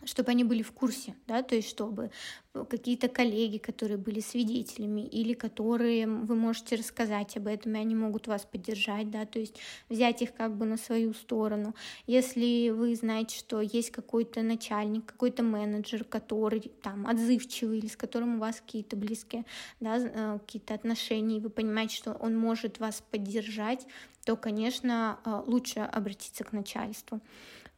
чтобы 0.06 0.32
они 0.32 0.44
были 0.44 0.62
в 0.62 0.72
курсе, 0.72 1.16
да, 1.28 1.44
то 1.44 1.56
есть 1.56 1.70
чтобы 1.70 2.12
какие-то 2.54 3.08
коллеги, 3.08 3.58
которые 3.58 3.98
были 3.98 4.20
свидетелями 4.20 5.02
или 5.02 5.34
которые 5.34 6.08
вы 6.08 6.36
можете 6.36 6.76
рассказать 6.76 7.38
об 7.38 7.48
этом, 7.48 7.76
и 7.76 7.80
они 7.80 7.96
могут 7.96 8.28
вас 8.28 8.46
поддержать, 8.46 9.10
да, 9.10 9.26
то 9.26 9.40
есть 9.40 9.58
взять 9.90 10.22
их 10.22 10.34
как 10.34 10.56
бы 10.58 10.66
на 10.66 10.78
свою 10.78 11.14
сторону. 11.14 11.76
Если 12.08 12.70
вы 12.70 12.96
знаете, 12.96 13.38
что 13.38 13.62
есть 13.62 13.92
какой-то 13.92 14.42
начальник, 14.42 15.06
какой-то 15.06 15.44
менеджер, 15.44 16.04
который 16.04 16.72
там 16.82 17.08
отзывчивый 17.08 17.80
или 17.80 17.88
с 17.88 17.96
которым 17.96 18.36
у 18.36 18.40
вас 18.40 18.62
какие-то 18.62 18.96
близкие, 18.96 19.46
да, 19.80 19.98
э, 19.98 20.40
какие-то 20.40 20.74
отношения, 20.74 21.38
и 21.38 21.42
вы 21.42 21.50
понимаете, 21.50 21.96
что 21.96 22.14
он 22.14 22.38
может 22.38 22.80
вас 22.80 23.02
поддержать, 23.12 23.86
то, 24.26 24.36
конечно, 24.36 25.20
э, 25.26 25.42
лучше 25.48 25.80
обратиться 25.80 26.44
к 26.44 26.52
начальству. 26.52 27.22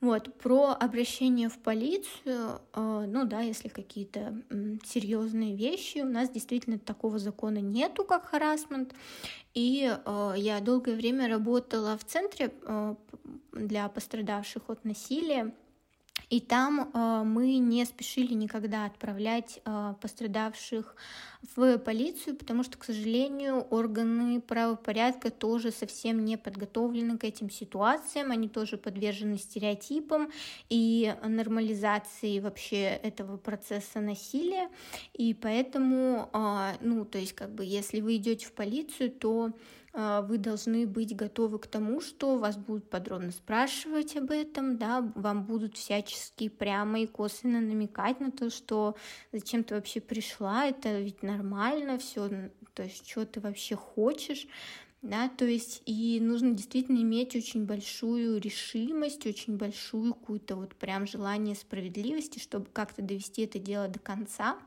Вот, 0.03 0.33
про 0.33 0.75
обращение 0.77 1.47
в 1.47 1.57
полицию, 1.59 2.59
э, 2.73 3.05
ну 3.07 3.23
да, 3.23 3.39
если 3.39 3.69
какие-то 3.69 4.35
серьезные 4.83 5.55
вещи, 5.55 5.99
у 5.99 6.05
нас 6.09 6.29
действительно 6.29 6.77
такого 6.77 7.19
закона 7.19 7.59
нету, 7.59 8.03
как 8.03 8.25
харасмент, 8.25 8.93
и 9.53 9.89
э, 9.95 10.33
я 10.35 10.59
долгое 10.59 10.95
время 10.95 11.29
работала 11.29 11.97
в 11.97 12.03
центре 12.03 12.51
э, 12.63 12.95
для 13.53 13.87
пострадавших 13.87 14.63
от 14.67 14.83
насилия, 14.83 15.55
и 16.33 16.39
там 16.39 16.89
э, 16.91 17.23
мы 17.23 17.59
не 17.59 17.85
спешили 17.85 18.33
никогда 18.33 18.85
отправлять 18.85 19.59
э, 19.65 19.93
пострадавших 20.01 20.95
в 21.55 21.77
полицию, 21.77 22.35
потому 22.35 22.63
что, 22.63 22.75
к 22.79 22.85
сожалению, 22.85 23.67
органы 23.69 24.41
правопорядка 24.41 25.29
тоже 25.29 25.71
совсем 25.71 26.25
не 26.25 26.35
подготовлены 26.35 27.19
к 27.19 27.23
этим 27.23 27.51
ситуациям, 27.51 28.31
они 28.31 28.49
тоже 28.49 28.77
подвержены 28.77 29.37
стереотипам 29.37 30.31
и 30.69 31.13
нормализации 31.23 32.39
вообще 32.39 32.99
этого 33.03 33.37
процесса 33.37 33.99
насилия, 33.99 34.69
и 35.13 35.35
поэтому, 35.35 36.31
э, 36.33 36.77
ну, 36.81 37.05
то 37.05 37.19
есть, 37.19 37.33
как 37.33 37.53
бы, 37.53 37.63
если 37.63 38.01
вы 38.01 38.15
идете 38.15 38.47
в 38.47 38.53
полицию, 38.53 39.11
то 39.11 39.51
вы 39.93 40.39
должны 40.39 40.87
быть 40.87 41.15
готовы 41.15 41.59
к 41.59 41.67
тому, 41.67 42.01
что 42.01 42.37
вас 42.39 42.57
будут 42.57 42.89
подробно 42.89 43.31
спрашивать 43.31 44.15
об 44.15 44.31
этом, 44.31 44.77
да, 44.77 45.01
вам 45.15 45.43
будут 45.43 45.77
всячески 45.77 46.49
прямо 46.49 47.01
и 47.01 47.07
косвенно 47.07 47.61
намекать 47.61 48.19
на 48.19 48.31
то, 48.31 48.49
что 48.49 48.95
зачем 49.31 49.63
ты 49.63 49.75
вообще 49.75 50.01
пришла, 50.01 50.65
это 50.65 50.99
ведь 50.99 51.21
нормально, 51.21 51.99
все, 51.99 52.27
то 52.73 52.83
есть 52.83 53.07
что 53.07 53.25
ты 53.25 53.39
вообще 53.39 53.75
хочешь, 53.75 54.47
да, 55.03 55.27
то 55.27 55.45
есть 55.45 55.83
и 55.85 56.17
нужно 56.21 56.53
действительно 56.53 56.99
иметь 56.99 57.35
очень 57.35 57.65
большую 57.65 58.39
решимость, 58.39 59.27
очень 59.27 59.57
большую 59.57 60.13
какую-то 60.13 60.55
вот 60.55 60.75
прям 60.75 61.05
желание 61.05 61.55
справедливости, 61.55 62.39
чтобы 62.39 62.67
как-то 62.71 63.01
довести 63.01 63.41
это 63.41 63.59
дело 63.59 63.89
до 63.89 63.99
конца, 63.99 64.57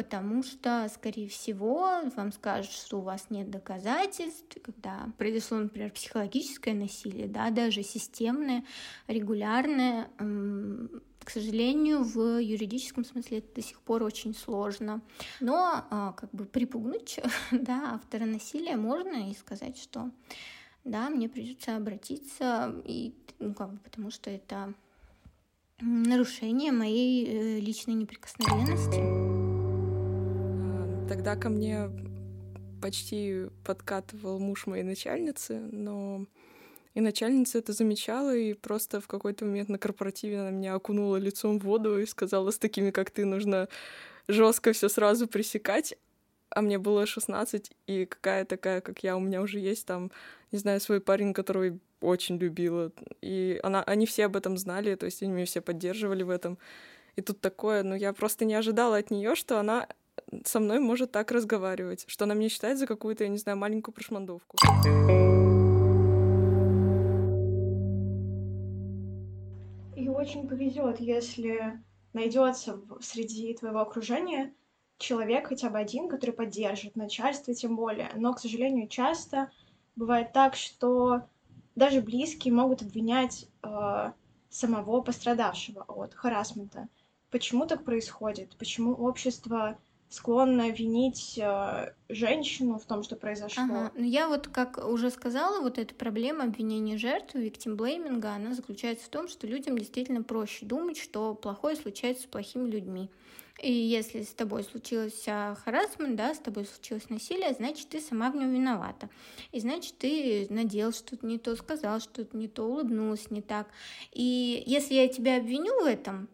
потому 0.00 0.42
что, 0.42 0.88
скорее 0.94 1.28
всего, 1.28 2.00
вам 2.16 2.32
скажут, 2.32 2.72
что 2.72 3.00
у 3.00 3.02
вас 3.02 3.26
нет 3.28 3.50
доказательств, 3.50 4.56
когда 4.62 5.08
произошло, 5.18 5.58
например, 5.58 5.90
психологическое 5.90 6.72
насилие, 6.72 7.28
да, 7.28 7.50
даже 7.50 7.82
системное, 7.82 8.64
регулярное, 9.08 10.08
к 10.16 11.28
сожалению, 11.28 12.02
в 12.02 12.40
юридическом 12.40 13.04
смысле 13.04 13.38
это 13.38 13.56
до 13.56 13.62
сих 13.62 13.78
пор 13.82 14.02
очень 14.02 14.34
сложно. 14.34 15.02
Но 15.38 15.84
а, 15.90 16.12
как 16.12 16.30
бы 16.30 16.46
припугнуть 16.46 17.20
да, 17.50 17.92
автора 17.96 18.24
насилия 18.24 18.76
можно 18.76 19.30
и 19.30 19.34
сказать, 19.34 19.76
что 19.76 20.10
да, 20.82 21.10
мне 21.10 21.28
придется 21.28 21.76
обратиться, 21.76 22.74
и, 22.86 23.14
ну, 23.38 23.52
как 23.52 23.74
бы, 23.74 23.78
потому 23.80 24.10
что 24.10 24.30
это 24.30 24.72
нарушение 25.78 26.72
моей 26.72 27.26
э, 27.26 27.60
личной 27.60 27.92
неприкосновенности. 27.92 29.19
Тогда 31.10 31.34
ко 31.34 31.48
мне 31.48 31.90
почти 32.80 33.46
подкатывал 33.64 34.38
муж 34.38 34.68
моей 34.68 34.84
начальницы, 34.84 35.58
но 35.72 36.24
и 36.94 37.00
начальница 37.00 37.58
это 37.58 37.72
замечала, 37.72 38.32
и 38.32 38.54
просто 38.54 39.00
в 39.00 39.08
какой-то 39.08 39.44
момент 39.44 39.70
на 39.70 39.78
корпоративе 39.78 40.38
она 40.38 40.50
меня 40.50 40.72
окунула 40.76 41.16
лицом 41.16 41.58
в 41.58 41.64
воду 41.64 41.98
и 41.98 42.06
сказала, 42.06 42.52
с 42.52 42.58
такими, 42.58 42.92
как 42.92 43.10
ты, 43.10 43.24
нужно 43.24 43.68
жестко 44.28 44.72
все 44.72 44.88
сразу 44.88 45.26
пресекать. 45.26 45.98
А 46.48 46.62
мне 46.62 46.78
было 46.78 47.06
16, 47.06 47.72
и 47.88 48.06
какая 48.06 48.44
такая, 48.44 48.80
как 48.80 49.02
я, 49.02 49.16
у 49.16 49.20
меня 49.20 49.42
уже 49.42 49.58
есть 49.58 49.86
там, 49.86 50.12
не 50.52 50.60
знаю, 50.60 50.80
свой 50.80 51.00
парень, 51.00 51.34
которого 51.34 51.76
очень 52.00 52.36
любила. 52.38 52.92
И 53.20 53.58
она, 53.64 53.82
они 53.82 54.06
все 54.06 54.26
об 54.26 54.36
этом 54.36 54.56
знали, 54.56 54.94
то 54.94 55.06
есть 55.06 55.24
они 55.24 55.32
меня 55.32 55.46
все 55.46 55.60
поддерживали 55.60 56.22
в 56.22 56.30
этом. 56.30 56.56
И 57.16 57.20
тут 57.20 57.40
такое, 57.40 57.82
ну 57.82 57.96
я 57.96 58.12
просто 58.12 58.44
не 58.44 58.54
ожидала 58.54 58.96
от 58.96 59.10
нее, 59.10 59.34
что 59.34 59.58
она 59.58 59.88
со 60.44 60.60
мной 60.60 60.80
может 60.80 61.12
так 61.12 61.30
разговаривать, 61.30 62.04
что 62.08 62.24
она 62.24 62.34
меня 62.34 62.48
считает 62.48 62.78
за 62.78 62.86
какую-то, 62.86 63.24
я 63.24 63.30
не 63.30 63.38
знаю, 63.38 63.58
маленькую 63.58 63.94
прошмандовку. 63.94 64.56
очень 70.20 70.46
повезет, 70.46 71.00
если 71.00 71.82
найдется 72.12 72.80
среди 73.00 73.54
твоего 73.54 73.80
окружения 73.80 74.52
человек 74.98 75.48
хотя 75.48 75.70
бы 75.70 75.78
один, 75.78 76.08
который 76.08 76.32
поддержит, 76.32 76.94
начальство 76.94 77.54
тем 77.54 77.74
более. 77.74 78.10
Но, 78.16 78.34
к 78.34 78.38
сожалению, 78.38 78.86
часто 78.88 79.50
бывает 79.96 80.32
так, 80.32 80.54
что 80.54 81.22
даже 81.74 82.02
близкие 82.02 82.52
могут 82.52 82.82
обвинять 82.82 83.48
э, 83.62 84.12
самого 84.50 85.00
пострадавшего 85.00 85.84
от 85.88 86.14
харасмента. 86.14 86.88
Почему 87.30 87.66
так 87.66 87.84
происходит? 87.84 88.56
Почему 88.58 88.92
общество 88.92 89.78
склонна 90.10 90.70
винить 90.70 91.38
э, 91.38 91.92
женщину 92.08 92.78
в 92.78 92.84
том, 92.84 93.04
что 93.04 93.14
произошло. 93.14 93.62
Ага. 93.62 93.92
Ну, 93.94 94.04
я 94.04 94.28
вот, 94.28 94.48
как 94.48 94.84
уже 94.84 95.08
сказала, 95.10 95.60
вот 95.60 95.78
эта 95.78 95.94
проблема 95.94 96.44
обвинения 96.44 96.98
жертвы, 96.98 97.44
виктимблейминга, 97.44 98.32
она 98.34 98.54
заключается 98.54 99.06
в 99.06 99.08
том, 99.08 99.28
что 99.28 99.46
людям 99.46 99.78
действительно 99.78 100.22
проще 100.24 100.66
думать, 100.66 100.98
что 100.98 101.34
плохое 101.34 101.76
случается 101.76 102.24
с 102.24 102.26
плохими 102.26 102.68
людьми. 102.68 103.08
И 103.62 103.70
если 103.72 104.22
с 104.22 104.32
тобой 104.32 104.64
случилось 104.64 105.22
харасмент, 105.24 106.16
да, 106.16 106.34
с 106.34 106.38
тобой 106.38 106.64
случилось 106.64 107.08
насилие, 107.10 107.52
значит, 107.52 107.90
ты 107.90 108.00
сама 108.00 108.30
в 108.30 108.36
нем 108.36 108.52
виновата. 108.52 109.10
И 109.52 109.60
значит, 109.60 109.98
ты 109.98 110.46
надел 110.48 110.92
что-то 110.92 111.26
не 111.26 111.38
то, 111.38 111.54
сказал 111.56 112.00
что-то 112.00 112.36
не 112.36 112.48
то, 112.48 112.64
улыбнулась 112.64 113.30
не 113.30 113.42
так. 113.42 113.68
И 114.12 114.62
если 114.66 114.94
я 114.94 115.08
тебя 115.08 115.36
обвиню 115.36 115.82
в 115.82 115.84
этом, 115.84 116.28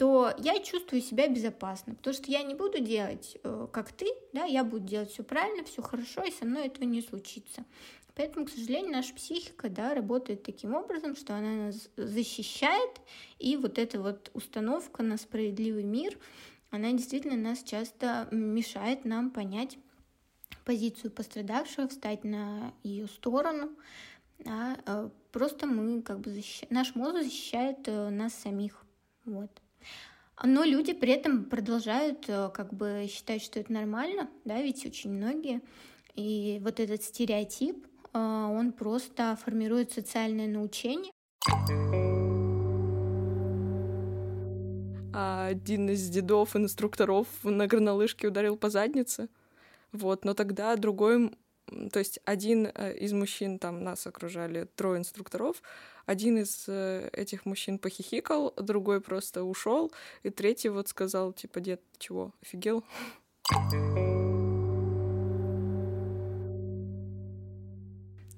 то 0.00 0.34
я 0.38 0.58
чувствую 0.60 1.02
себя 1.02 1.28
безопасно, 1.28 1.94
потому 1.94 2.14
что 2.14 2.30
я 2.30 2.42
не 2.42 2.54
буду 2.54 2.78
делать 2.78 3.36
э, 3.44 3.68
как 3.70 3.92
ты, 3.92 4.06
да, 4.32 4.44
я 4.46 4.64
буду 4.64 4.86
делать 4.86 5.10
все 5.10 5.22
правильно, 5.22 5.62
все 5.62 5.82
хорошо, 5.82 6.24
и 6.24 6.30
со 6.30 6.46
мной 6.46 6.68
этого 6.68 6.84
не 6.84 7.02
случится. 7.02 7.66
Поэтому, 8.14 8.46
к 8.46 8.48
сожалению, 8.48 8.92
наша 8.92 9.12
психика 9.14 9.68
да, 9.68 9.92
работает 9.92 10.42
таким 10.42 10.74
образом, 10.74 11.14
что 11.16 11.34
она 11.36 11.66
нас 11.66 11.90
защищает, 11.98 12.98
и 13.38 13.58
вот 13.58 13.78
эта 13.78 14.00
вот 14.00 14.30
установка 14.32 15.02
на 15.02 15.18
справедливый 15.18 15.84
мир, 15.84 16.16
она 16.70 16.92
действительно 16.92 17.36
нас 17.36 17.62
часто 17.62 18.26
мешает 18.30 19.04
нам 19.04 19.30
понять 19.30 19.76
позицию 20.64 21.10
пострадавшего, 21.10 21.88
встать 21.88 22.24
на 22.24 22.72
ее 22.82 23.06
сторону. 23.06 23.68
Да, 24.38 24.78
э, 24.86 25.10
просто 25.30 25.66
мы 25.66 26.00
как 26.00 26.20
бы 26.20 26.30
защищаем, 26.30 26.72
наш 26.72 26.94
мозг 26.94 27.18
защищает 27.18 27.86
э, 27.86 28.08
нас 28.08 28.32
самих. 28.32 28.82
Вот. 29.26 29.59
Но 30.42 30.64
люди 30.64 30.94
при 30.94 31.12
этом 31.12 31.44
продолжают 31.44 32.24
э, 32.28 32.50
как 32.54 32.72
бы 32.72 33.06
считать, 33.10 33.42
что 33.42 33.60
это 33.60 33.72
нормально, 33.72 34.30
да, 34.46 34.60
ведь 34.62 34.86
очень 34.86 35.12
многие. 35.12 35.60
И 36.14 36.58
вот 36.62 36.80
этот 36.80 37.02
стереотип, 37.02 37.86
э, 38.14 38.18
он 38.18 38.72
просто 38.72 39.36
формирует 39.44 39.92
социальное 39.92 40.48
научение. 40.48 41.12
А 45.12 45.46
один 45.48 45.90
из 45.90 46.08
дедов, 46.08 46.56
инструкторов 46.56 47.26
на 47.42 47.66
горнолыжке 47.66 48.28
ударил 48.28 48.56
по 48.56 48.70
заднице. 48.70 49.28
Вот, 49.92 50.24
но 50.24 50.32
тогда 50.32 50.74
другой 50.76 51.36
то 51.92 51.98
есть 51.98 52.20
один 52.24 52.66
э, 52.66 52.96
из 52.96 53.12
мужчин, 53.12 53.58
там 53.58 53.82
нас 53.82 54.06
окружали 54.06 54.66
трое 54.76 54.98
инструкторов, 54.98 55.62
один 56.06 56.38
из 56.38 56.64
э, 56.68 57.08
этих 57.12 57.46
мужчин 57.46 57.78
похихикал, 57.78 58.52
другой 58.56 59.00
просто 59.00 59.44
ушел, 59.44 59.92
и 60.22 60.30
третий 60.30 60.68
вот 60.68 60.88
сказал, 60.88 61.32
типа, 61.32 61.60
дед, 61.60 61.80
чего, 61.98 62.32
офигел? 62.42 62.84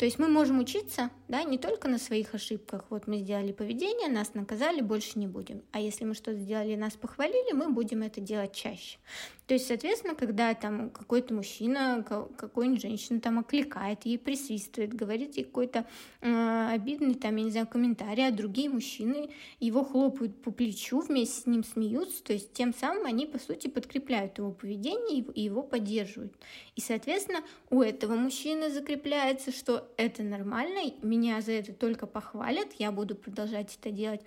То 0.03 0.07
есть 0.07 0.18
мы 0.18 0.27
можем 0.27 0.59
учиться, 0.59 1.11
да, 1.29 1.45
не 1.45 1.59
только 1.59 1.87
на 1.87 1.97
своих 1.97 2.35
ошибках. 2.35 2.87
Вот 2.90 3.07
мы 3.07 3.18
сделали 3.18 3.53
поведение, 3.53 4.09
нас 4.09 4.35
наказали, 4.35 4.81
больше 4.81 5.16
не 5.16 5.29
будем. 5.29 5.62
А 5.71 5.79
если 5.79 6.05
мы 6.05 6.14
что-то 6.14 6.38
сделали, 6.38 6.75
нас 6.75 6.95
похвалили, 6.95 7.53
мы 7.53 7.68
будем 7.68 8.03
это 8.03 8.21
делать 8.21 8.53
чаще. 8.53 8.99
То 9.46 9.55
есть, 9.55 9.66
соответственно, 9.66 10.14
когда 10.14 10.55
там 10.55 10.90
какой-то 10.90 11.35
мужчина, 11.35 12.05
какой-нибудь 12.37 12.81
женщина 12.81 13.20
там 13.20 13.40
окликает, 13.40 14.07
ей 14.07 14.18
присвистывает, 14.18 14.94
говорит 14.94 15.37
ей 15.37 15.44
какой-то 15.44 15.85
э, 16.20 16.68
обидный 16.70 17.14
там, 17.14 17.37
я 17.37 17.44
не 17.44 17.50
знаю, 17.50 17.66
комментарий, 17.66 18.26
а 18.26 18.31
другие 18.31 18.70
мужчины 18.70 19.31
его 19.59 19.85
хлопают 19.85 20.40
по 20.40 20.52
плечу, 20.52 21.00
вместе 21.00 21.42
с 21.42 21.46
ним 21.46 21.64
смеются, 21.64 22.22
то 22.22 22.33
есть 22.33 22.52
тем 22.52 22.72
самым 22.72 23.05
они, 23.05 23.26
по 23.26 23.38
сути, 23.38 23.66
подкрепляют 23.66 24.38
его 24.38 24.52
поведение 24.52 25.24
и 25.35 25.42
его 25.42 25.62
поддерживают. 25.62 26.33
И, 26.76 26.81
соответственно, 26.81 27.40
у 27.68 27.83
этого 27.83 28.14
мужчины 28.14 28.70
закрепляется, 28.70 29.50
что 29.50 29.92
это 29.96 30.22
нормально, 30.22 30.92
меня 31.02 31.40
за 31.40 31.52
это 31.52 31.72
только 31.72 32.07
похвалят, 32.07 32.68
я 32.78 32.92
буду 32.92 33.16
продолжать 33.16 33.76
это 33.81 33.90
делать. 33.90 34.22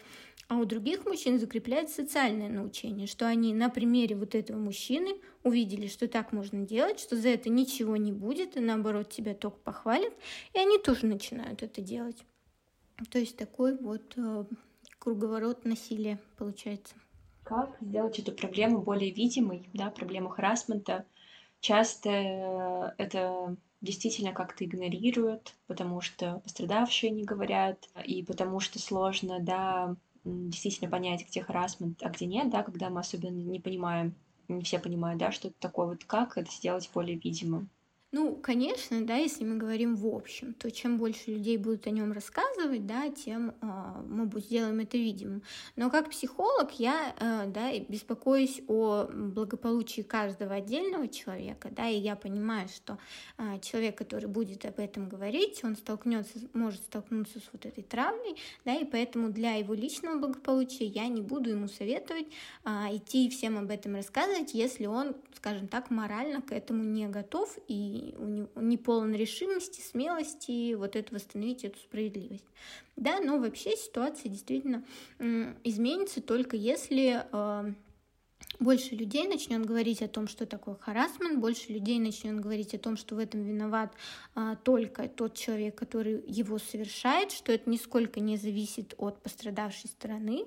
А 0.48 0.58
у 0.58 0.66
других 0.66 1.06
мужчин 1.06 1.40
закрепляется 1.40 1.96
социальное 1.96 2.50
научение, 2.50 3.08
что 3.08 3.28
они 3.28 3.54
на 3.54 3.70
примере 3.70 4.16
вот 4.16 4.36
этого 4.36 4.58
мужчины 4.58 5.16
увидели, 5.44 5.88
что 5.88 6.08
так 6.08 6.32
можно 6.34 6.62
делать, 6.62 7.00
что 7.00 7.16
за 7.16 7.30
это 7.30 7.50
ничего 7.50 7.98
не 7.98 8.12
будет, 8.12 8.56
и 8.56 8.60
наоборот 8.60 9.10
тебя 9.10 9.34
только 9.34 9.58
похвалят, 9.58 10.14
и 10.54 10.60
они 10.60 10.78
тоже 10.78 11.08
начинают 11.08 11.64
это 11.64 11.82
делать. 11.82 12.24
То 13.10 13.18
есть 13.18 13.38
такой 13.38 13.76
вот 13.76 14.14
э, 14.18 14.46
круговорот 15.00 15.66
насилия 15.66 16.20
получается. 16.38 16.94
Как 17.44 17.78
сделать 17.82 18.20
эту 18.20 18.32
проблему 18.32 18.82
более 18.82 19.12
видимой, 19.12 19.68
да, 19.74 19.90
проблему 19.90 20.30
харасмента? 20.30 21.06
Часто 21.60 22.10
э, 22.10 22.94
это 23.00 23.58
действительно 23.82 24.32
как-то 24.32 24.64
игнорируют, 24.64 25.56
потому 25.66 26.02
что 26.02 26.40
пострадавшие 26.44 27.10
не 27.10 27.24
говорят, 27.24 27.90
и 28.04 28.24
потому 28.24 28.60
что 28.60 28.80
сложно, 28.80 29.40
да, 29.40 29.96
действительно 30.26 30.90
понять, 30.90 31.26
где 31.28 31.42
харасмент, 31.42 32.02
а 32.04 32.10
где 32.10 32.26
нет, 32.26 32.50
да, 32.50 32.64
когда 32.64 32.90
мы 32.90 33.02
особенно 33.02 33.36
не 33.36 33.60
понимаем, 33.60 34.16
не 34.48 34.64
все 34.64 34.80
понимают, 34.80 35.20
да, 35.20 35.32
что 35.32 35.48
это 35.50 35.58
такое, 35.60 35.88
вот 35.88 36.04
как 36.06 36.38
это 36.38 36.52
сделать 36.52 36.90
более 36.94 37.18
видимым. 37.18 37.70
Ну, 38.18 38.34
конечно, 38.34 39.06
да, 39.06 39.18
если 39.18 39.44
мы 39.44 39.58
говорим 39.58 39.98
в 39.98 40.08
общем, 40.08 40.54
то 40.54 40.72
чем 40.72 40.98
больше 40.98 41.32
людей 41.32 41.58
будут 41.58 41.86
о 41.86 41.90
нем 41.90 42.14
рассказывать, 42.14 42.88
да, 42.88 43.10
тем 43.10 43.50
э, 43.50 43.66
мы 44.08 44.32
сделаем 44.40 44.80
это 44.80 44.96
видимым. 44.96 45.44
Но 45.76 45.90
как 45.90 46.10
психолог 46.10 46.72
я, 46.80 47.14
э, 47.20 47.48
да, 47.48 47.78
беспокоюсь 47.78 48.62
о 48.70 49.10
благополучии 49.12 50.00
каждого 50.00 50.56
отдельного 50.56 51.10
человека, 51.10 51.68
да, 51.72 51.90
и 51.90 51.98
я 51.98 52.16
понимаю, 52.16 52.70
что 52.70 53.00
э, 53.38 53.60
человек, 53.60 53.98
который 53.98 54.30
будет 54.30 54.64
об 54.64 54.80
этом 54.80 55.10
говорить, 55.10 55.62
он 55.66 55.76
столкнется, 55.76 56.40
может 56.54 56.84
столкнуться 56.84 57.40
с 57.40 57.50
вот 57.52 57.66
этой 57.66 57.84
травмой, 57.84 58.38
да, 58.64 58.76
и 58.76 58.86
поэтому 58.86 59.28
для 59.28 59.56
его 59.56 59.74
личного 59.74 60.18
благополучия 60.18 60.86
я 60.86 61.10
не 61.10 61.22
буду 61.22 61.50
ему 61.50 61.68
советовать 61.68 62.28
э, 62.64 62.70
идти 62.96 63.28
и 63.28 63.30
всем 63.30 63.58
об 63.58 63.70
этом 63.70 63.96
рассказывать, 63.96 64.54
если 64.54 64.86
он, 64.86 65.18
скажем 65.36 65.68
так, 65.68 65.92
морально 65.92 66.42
к 66.42 66.54
этому 66.54 66.82
не 66.82 67.10
готов 67.10 67.54
и 67.68 68.05
не 68.56 68.78
полон 68.78 69.14
решимости, 69.14 69.82
смелости 69.82 70.74
вот 70.74 70.96
это 70.96 71.14
восстановить 71.14 71.64
эту 71.64 71.80
справедливость. 71.80 72.46
Да, 72.96 73.20
но 73.20 73.40
вообще 73.40 73.76
ситуация 73.76 74.30
действительно 74.30 74.86
изменится 75.64 76.22
только 76.22 76.56
если 76.56 77.26
э, 77.32 77.74
больше 78.60 78.96
людей 78.96 79.28
начнет 79.28 79.66
говорить 79.66 80.02
о 80.02 80.08
том, 80.08 80.28
что 80.28 80.46
такое 80.46 80.76
харасмент, 80.76 81.40
больше 81.40 81.74
людей 81.74 82.00
начнет 82.00 82.40
говорить 82.40 82.74
о 82.74 82.78
том, 82.78 82.96
что 82.96 83.16
в 83.16 83.20
этом 83.20 83.44
виноват 83.44 83.94
а, 84.34 84.56
только 84.56 85.08
тот 85.10 85.36
человек, 85.36 85.76
который 85.76 86.24
его 86.28 86.58
совершает, 86.58 87.32
что 87.32 87.52
это 87.52 87.70
нисколько 87.70 88.20
не 88.20 88.38
зависит 88.38 88.94
от 88.98 89.22
пострадавшей 89.22 89.90
стороны, 89.90 90.46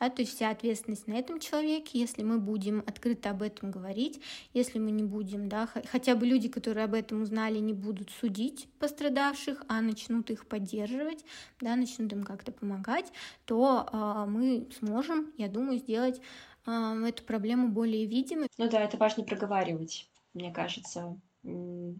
да, 0.00 0.10
то 0.10 0.22
есть 0.22 0.34
вся 0.34 0.50
ответственность 0.50 1.06
на 1.06 1.14
этом 1.14 1.40
человеке, 1.40 1.98
если 1.98 2.22
мы 2.22 2.38
будем 2.38 2.82
открыто 2.86 3.30
об 3.30 3.42
этом 3.42 3.70
говорить, 3.70 4.20
если 4.52 4.78
мы 4.78 4.90
не 4.90 5.04
будем, 5.04 5.48
да, 5.48 5.68
хотя 5.90 6.14
бы 6.14 6.26
люди, 6.26 6.48
которые 6.48 6.84
об 6.84 6.94
этом 6.94 7.22
узнали, 7.22 7.58
не 7.58 7.72
будут 7.72 8.10
судить 8.10 8.68
пострадавших, 8.78 9.64
а 9.68 9.80
начнут 9.80 10.30
их 10.30 10.46
поддерживать, 10.46 11.24
да, 11.60 11.76
начнут 11.76 12.12
им 12.12 12.24
как-то 12.24 12.52
помогать, 12.52 13.12
то 13.44 13.86
э, 13.92 14.28
мы 14.28 14.68
сможем, 14.78 15.32
я 15.38 15.48
думаю, 15.48 15.78
сделать 15.78 16.20
э, 16.66 17.04
эту 17.06 17.22
проблему 17.24 17.68
более 17.68 18.06
видимой. 18.06 18.48
Ну 18.58 18.68
да, 18.68 18.82
это 18.82 18.96
важно 18.96 19.24
проговаривать, 19.24 20.10
мне 20.34 20.52
кажется, 20.52 21.18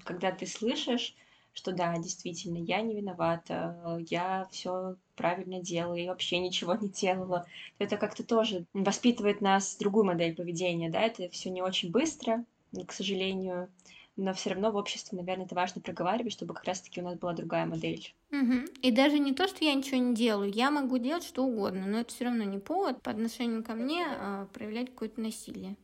когда 0.04 0.32
ты 0.32 0.46
слышишь 0.46 1.14
что 1.54 1.72
да, 1.72 1.96
действительно, 1.96 2.58
я 2.58 2.82
не 2.82 2.94
виновата, 2.94 3.98
я 4.10 4.46
все 4.50 4.96
правильно 5.16 5.60
делаю 5.60 6.02
и 6.02 6.08
вообще 6.08 6.38
ничего 6.38 6.74
не 6.74 6.88
делала. 6.88 7.46
Это 7.78 7.96
как-то 7.96 8.24
тоже 8.24 8.66
воспитывает 8.74 9.40
нас 9.40 9.76
другую 9.76 10.04
модель 10.04 10.34
поведения, 10.34 10.90
да, 10.90 11.00
это 11.00 11.28
все 11.30 11.50
не 11.50 11.62
очень 11.62 11.90
быстро, 11.90 12.44
к 12.86 12.92
сожалению, 12.92 13.68
но 14.16 14.32
все 14.32 14.50
равно 14.50 14.70
в 14.70 14.76
обществе, 14.76 15.18
наверное, 15.18 15.46
это 15.46 15.54
важно 15.54 15.80
проговаривать, 15.80 16.32
чтобы 16.32 16.54
как 16.54 16.64
раз-таки 16.64 17.00
у 17.00 17.04
нас 17.04 17.16
была 17.16 17.32
другая 17.32 17.66
модель. 17.66 18.12
Угу. 18.30 18.66
И 18.82 18.90
даже 18.90 19.18
не 19.18 19.32
то, 19.32 19.48
что 19.48 19.64
я 19.64 19.74
ничего 19.74 19.96
не 19.98 20.14
делаю, 20.14 20.52
я 20.52 20.70
могу 20.70 20.98
делать 20.98 21.24
что 21.24 21.44
угодно, 21.44 21.86
но 21.86 22.00
это 22.00 22.12
все 22.12 22.24
равно 22.24 22.44
не 22.44 22.58
повод 22.58 23.02
по 23.02 23.10
отношению 23.10 23.64
ко 23.64 23.74
мне 23.74 24.06
а, 24.06 24.46
проявлять 24.52 24.90
какое-то 24.90 25.20
насилие. 25.20 25.76